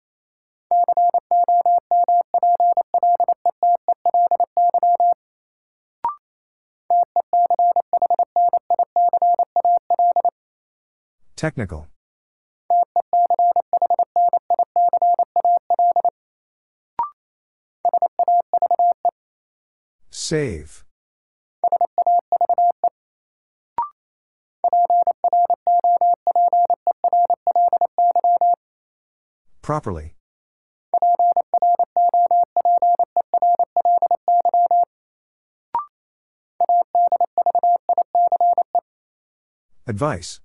Technical. 11.36 11.86
Save. 20.10 20.84
Properly. 29.60 30.14
Advice. 39.86 40.40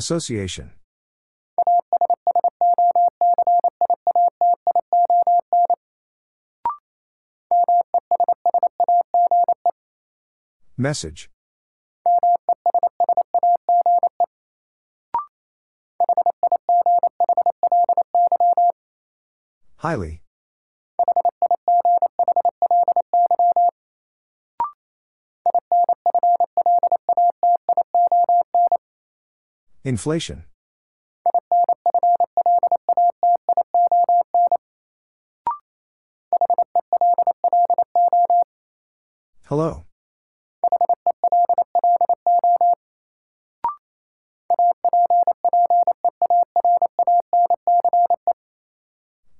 Association. 0.00 0.70
Message. 10.78 11.28
Highly. 19.76 20.22
Inflation. 29.82 30.44
Hello. 39.46 39.84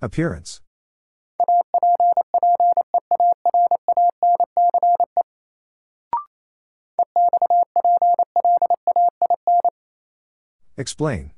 Appearance. 0.02 0.60
Explain. 10.80 11.32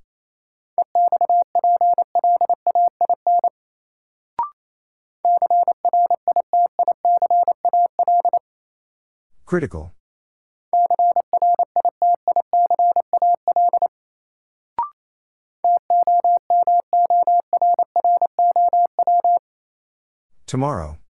Critical. 9.45 9.93
Tomorrow. 20.47 21.02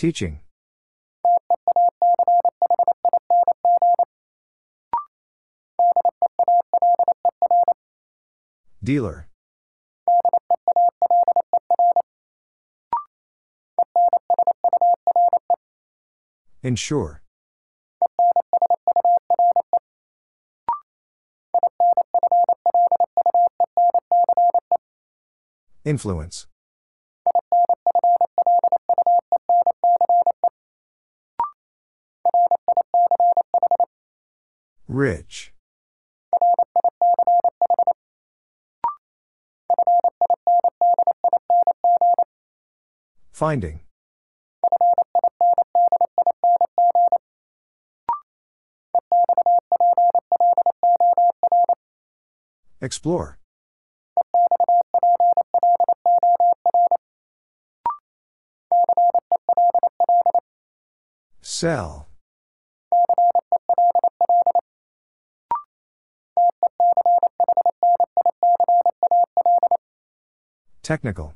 Teaching. 0.00 0.40
Dealer. 8.82 9.28
Ensure. 16.62 17.20
Influence. 25.84 26.46
Rich. 34.90 35.52
Finding. 43.30 43.82
Explore. 52.80 53.38
Sell. 61.40 62.09
Technical. 70.90 71.34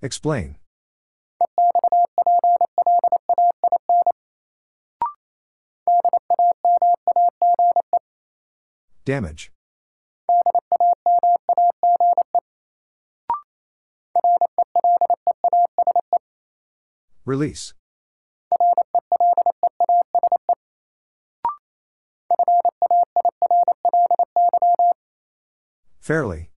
Explain. 0.00 0.54
Damage. 9.04 9.50
Release. 17.24 17.74
Fairly. 26.02 26.50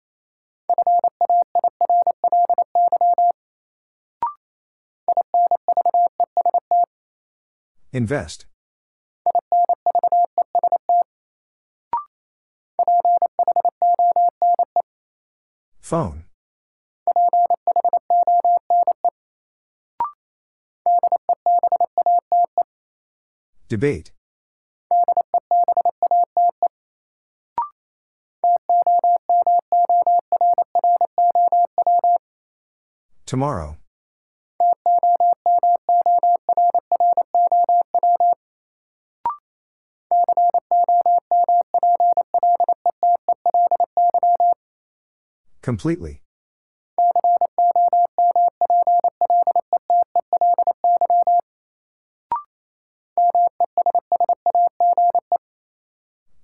Invest. 7.92 8.46
Phone. 15.80 16.24
Debate. 23.68 24.12
Tomorrow. 33.32 33.78
Completely. 45.62 46.20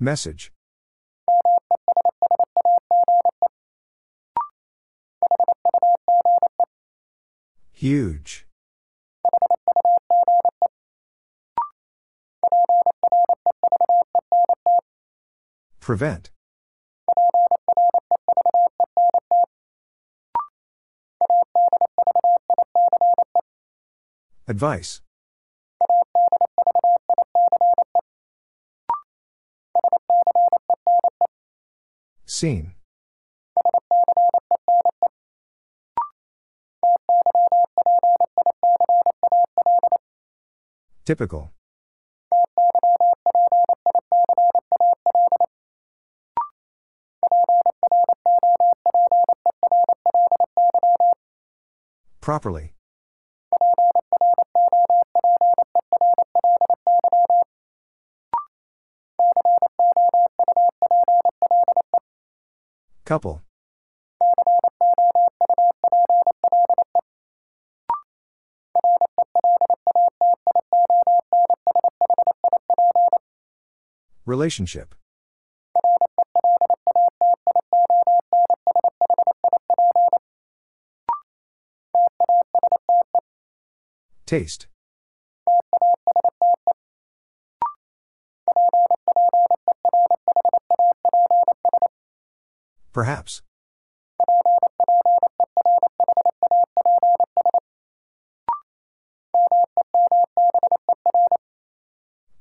Message. 0.00 0.52
Huge. 7.80 8.44
Prevent. 15.78 16.30
Advice. 24.48 25.00
Seen. 32.26 32.77
Typical. 41.08 41.50
Properly. 52.20 52.74
Couple. 63.06 63.47
Relationship. 74.28 74.94
Taste. 84.26 84.66
Perhaps. 92.92 93.40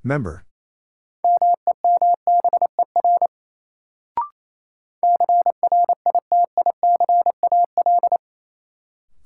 Member. 0.04 0.44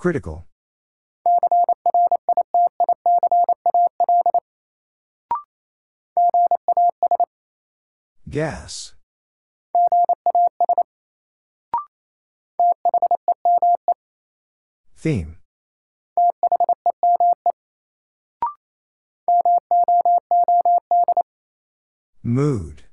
Critical. 0.01 0.47
Gas. 8.27 8.95
Theme. 14.97 15.37
Mood. 22.23 22.85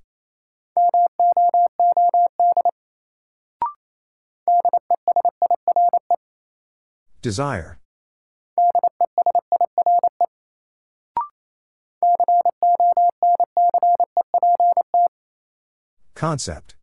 Desire. 7.21 7.79
Concept. 16.15 16.77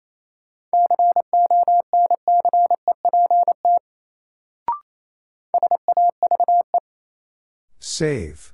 Save. 7.79 8.53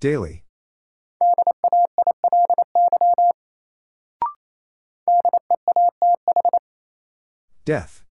Daily. 0.00 0.43
Death. 7.64 8.04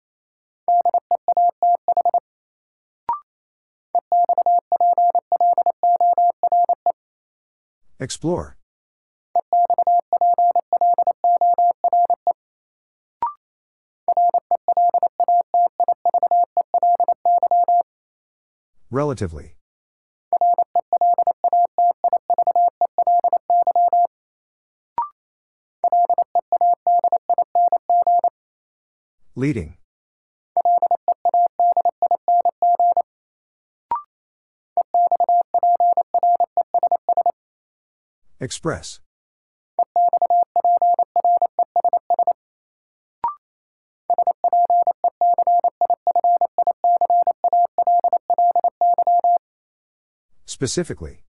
Explore. 8.00 8.56
Relatively. 18.90 19.56
Leading. 29.36 29.78
Express. 38.42 39.00
Specifically. 50.46 51.24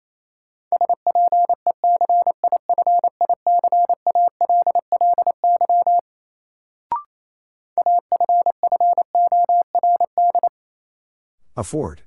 Afford. 11.63 12.03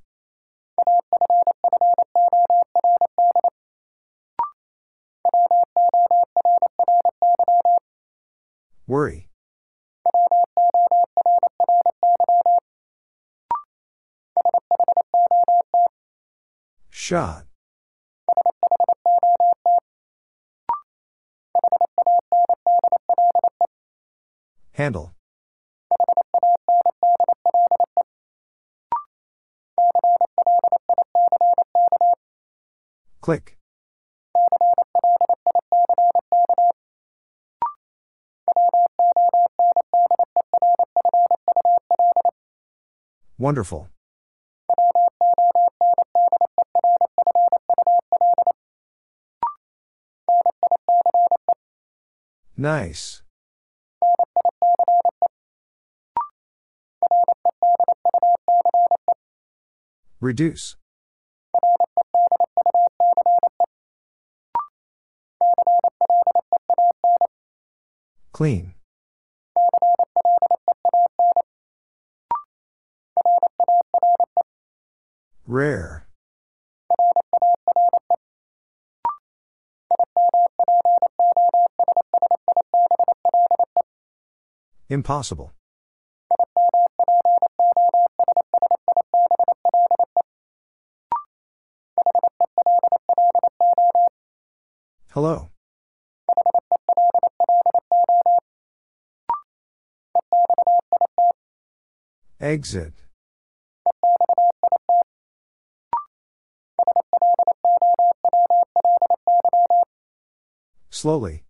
Worry. 8.86 9.30
Shot. 16.90 17.46
Handle. 24.72 25.15
Click. 33.26 33.56
Wonderful. 43.36 43.88
Nice. 52.56 53.22
Reduce. 60.20 60.76
Clean. 68.36 68.74
Rare. 75.46 76.06
Impossible. 84.90 85.55
Exit. 102.56 102.94
Slowly. 110.88 111.44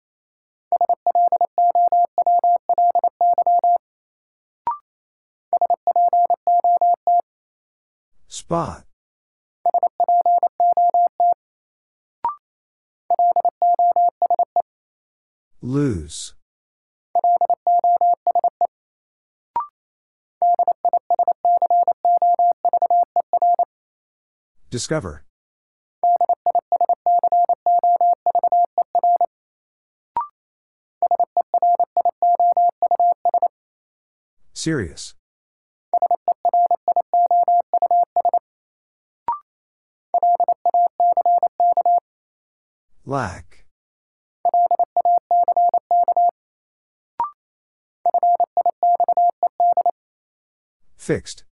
Spot. 8.26 8.84
Lose. 15.62 16.35
Discover. 24.70 25.24
Serious. 34.52 35.14
Lack. 43.04 43.66
Fixed. 50.96 51.44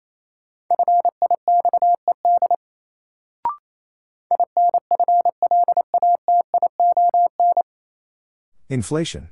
Inflation. 8.74 9.30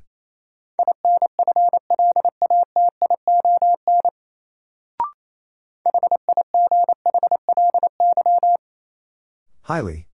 Highly. 9.64 10.08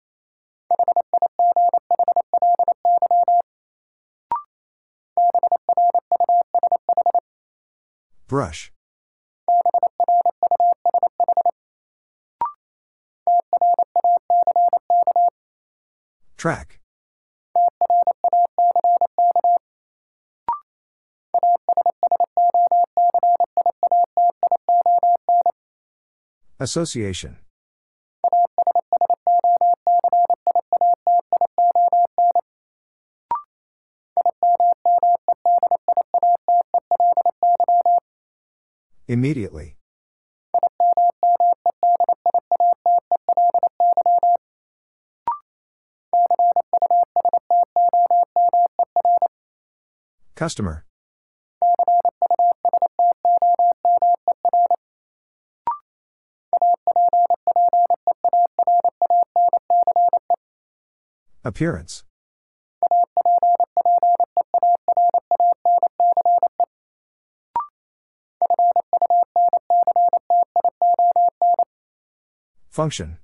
Brush. 8.29 8.71
Track. 16.37 16.79
Association. 26.59 27.37
Immediately. 39.07 39.77
Customer. 50.35 50.85
Appearance. 61.47 62.03
Function. 72.69 73.17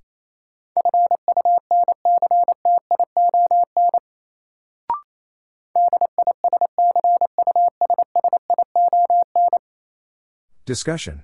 Discussion. 10.65 11.23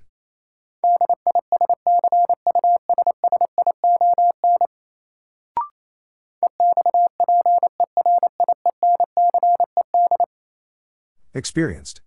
Experienced. 11.49 12.01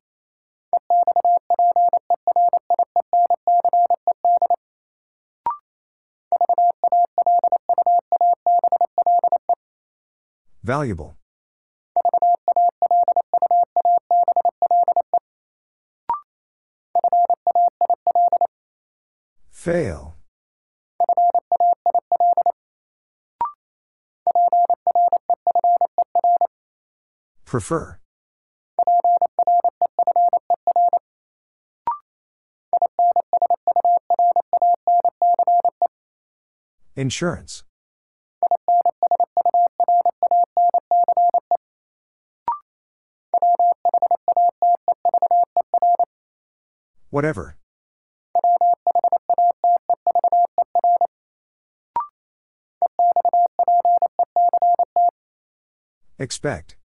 Valuable. 10.62 11.16
Fail. 19.50 20.14
Prefer. 27.44 28.01
Insurance. 36.94 37.64
Whatever. 47.08 47.56
Expect. 56.18 56.76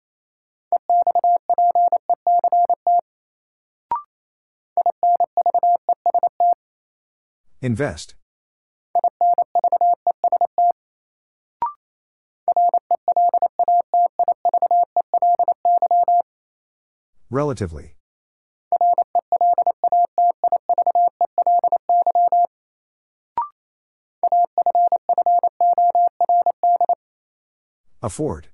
Invest. 7.61 8.15
Relatively. 17.37 17.93
Afford. 28.01 28.47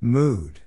Mood. 0.00 0.62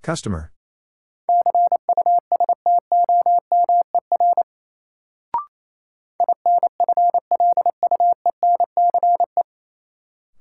Customer. 0.00 0.52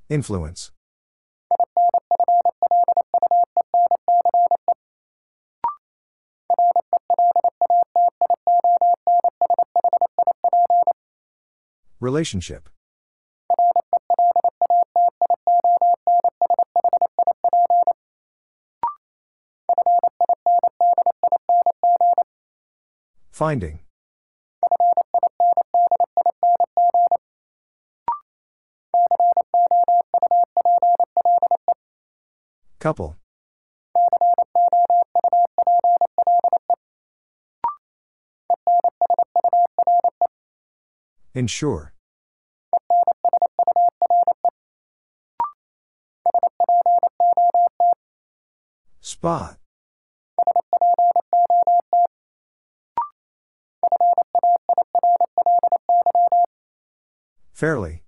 Influence. 0.10 0.72
Relationship. 12.00 12.70
Finding. 23.32 23.87
Couple. 32.88 33.18
Ensure. 41.36 41.92
Spot. 49.02 49.58
Fairly. 57.52 58.07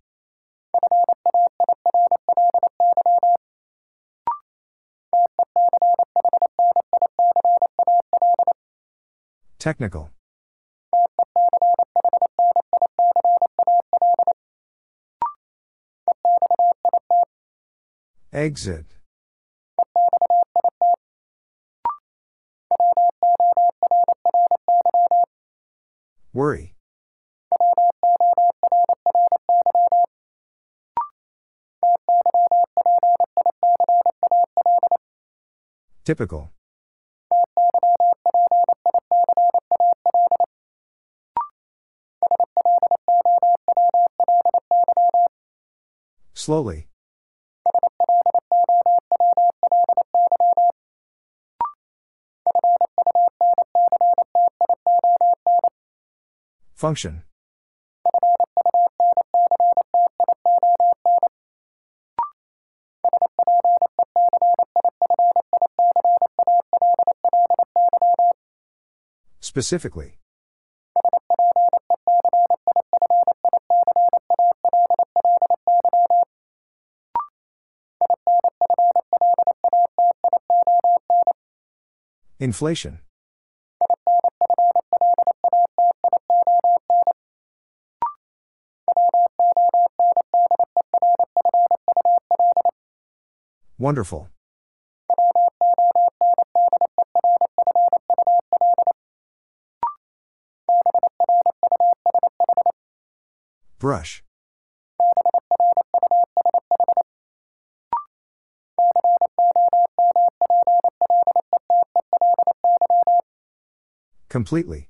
Technical. 9.60 10.10
Exit. 18.32 18.86
Worry. 26.32 26.74
Typical. 36.06 36.52
Slowly. 46.50 46.88
Function. 56.74 57.22
Specifically. 69.40 70.19
Inflation. 82.40 83.00
Wonderful. 93.78 94.30
Brush. 103.80 104.24
Completely. 114.30 114.90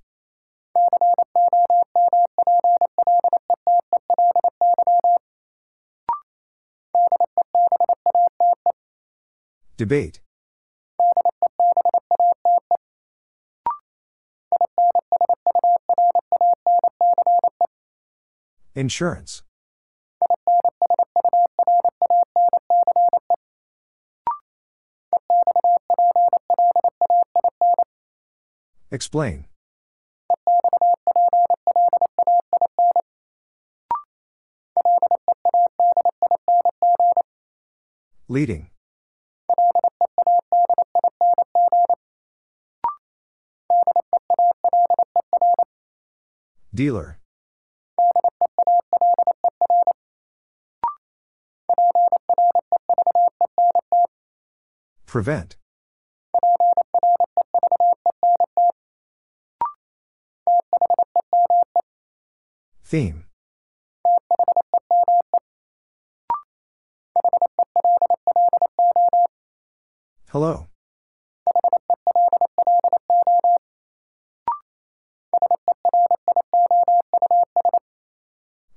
Debate. 9.78 10.20
Insurance. 18.76 19.44
Explain. 29.10 29.46
Leading. 38.28 38.70
Dealer. 46.76 47.18
Prevent. 55.08 55.59
Theme. 62.90 63.26
Hello. 70.30 70.70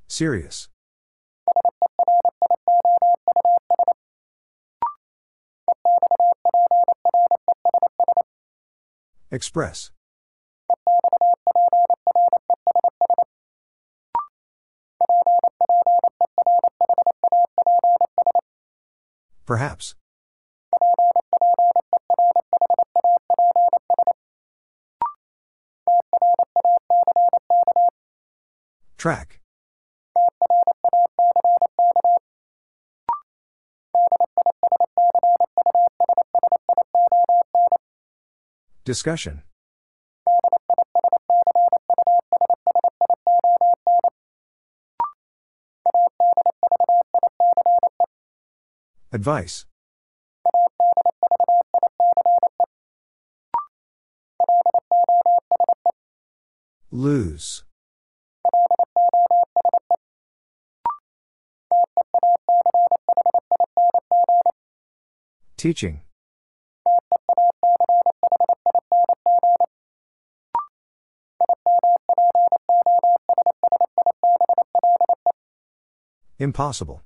Serious. 0.06 0.68
Express. 9.30 9.90
Perhaps. 19.52 19.94
Track. 28.96 29.40
Discussion. 38.86 39.42
Advice. 49.22 49.66
Lose. 56.90 57.62
Teaching. 65.56 66.00
Impossible. 76.40 77.02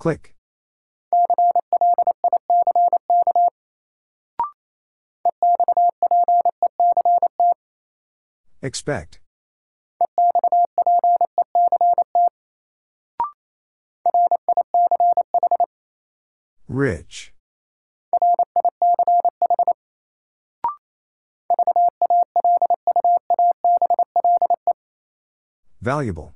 Click. 0.00 0.34
Expect. 8.62 9.20
Rich. 16.66 17.34
Valuable. 25.82 26.34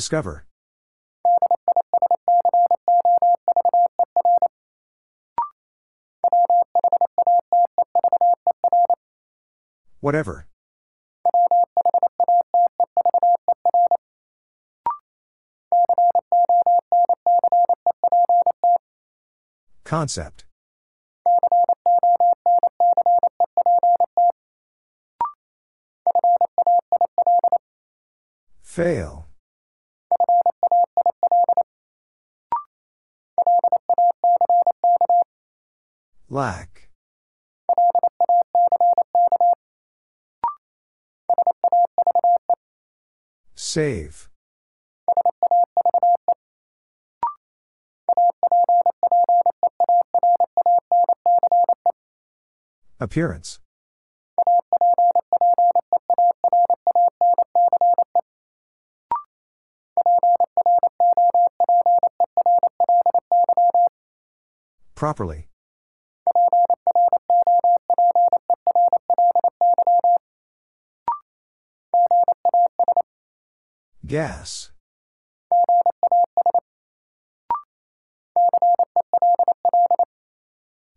Discover. 0.00 0.46
Whatever. 10.00 10.46
Concept. 19.84 20.46
Fail. 28.62 29.29
Lack. 36.32 36.88
Save. 43.56 44.28
Appearance. 53.00 53.58
Properly. 64.94 65.49
Gas. 74.10 74.72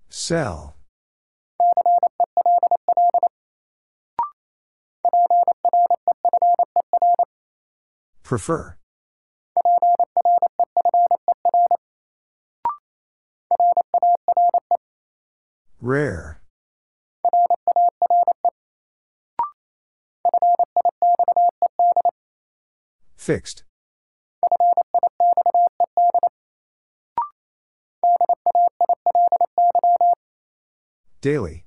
Sell. 0.09 0.73
Prefer. 8.23 8.77
Rare. 15.79 16.42
Fixed. 23.23 23.63
Daily. 31.21 31.63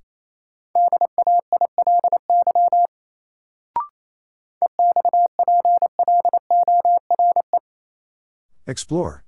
Explore. 8.66 9.24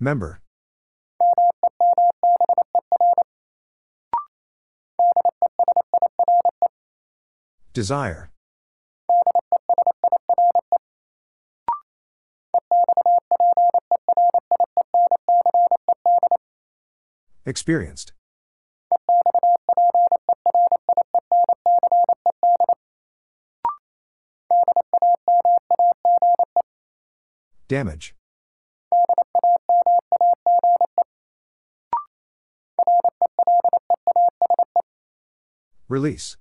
Member. 0.00 0.40
Desire. 7.72 8.30
Experienced. 17.46 18.12
Damage. 27.68 28.14
Release. 35.88 36.36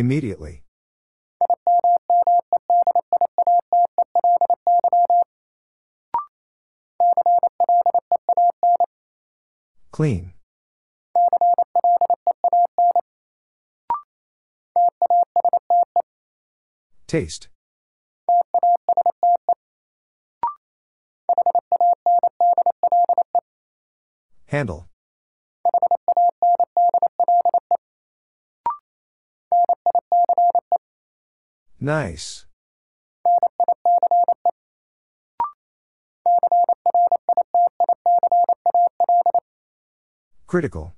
Immediately. 0.00 0.62
Clean. 9.92 10.32
Taste. 17.06 17.50
Handle. 24.46 24.89
Nice. 31.80 32.44
Critical. 40.46 40.92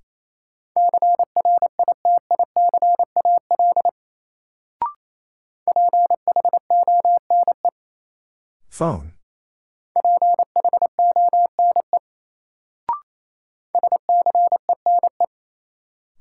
Phone. 8.69 9.13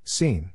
Seen. 0.04 0.52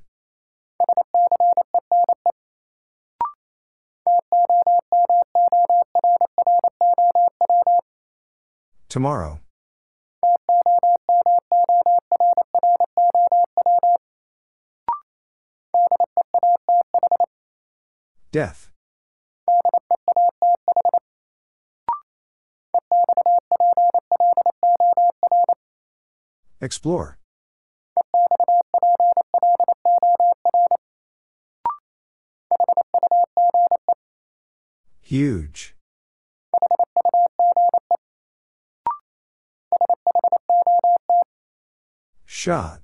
Tomorrow. 8.97 9.41
Death. 18.33 18.71
Explore. 26.63 27.19
Huge. 35.03 35.76
Shot. 42.47 42.79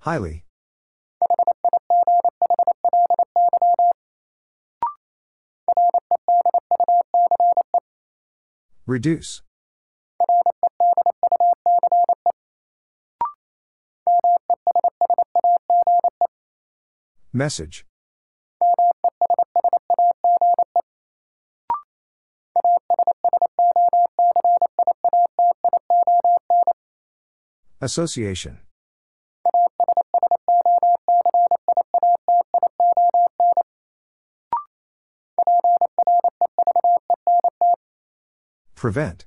Highly. 0.00 0.44
Reduce. 8.84 9.42
Message. 17.32 17.87
Association. 27.80 28.58
Prevent. 38.74 39.26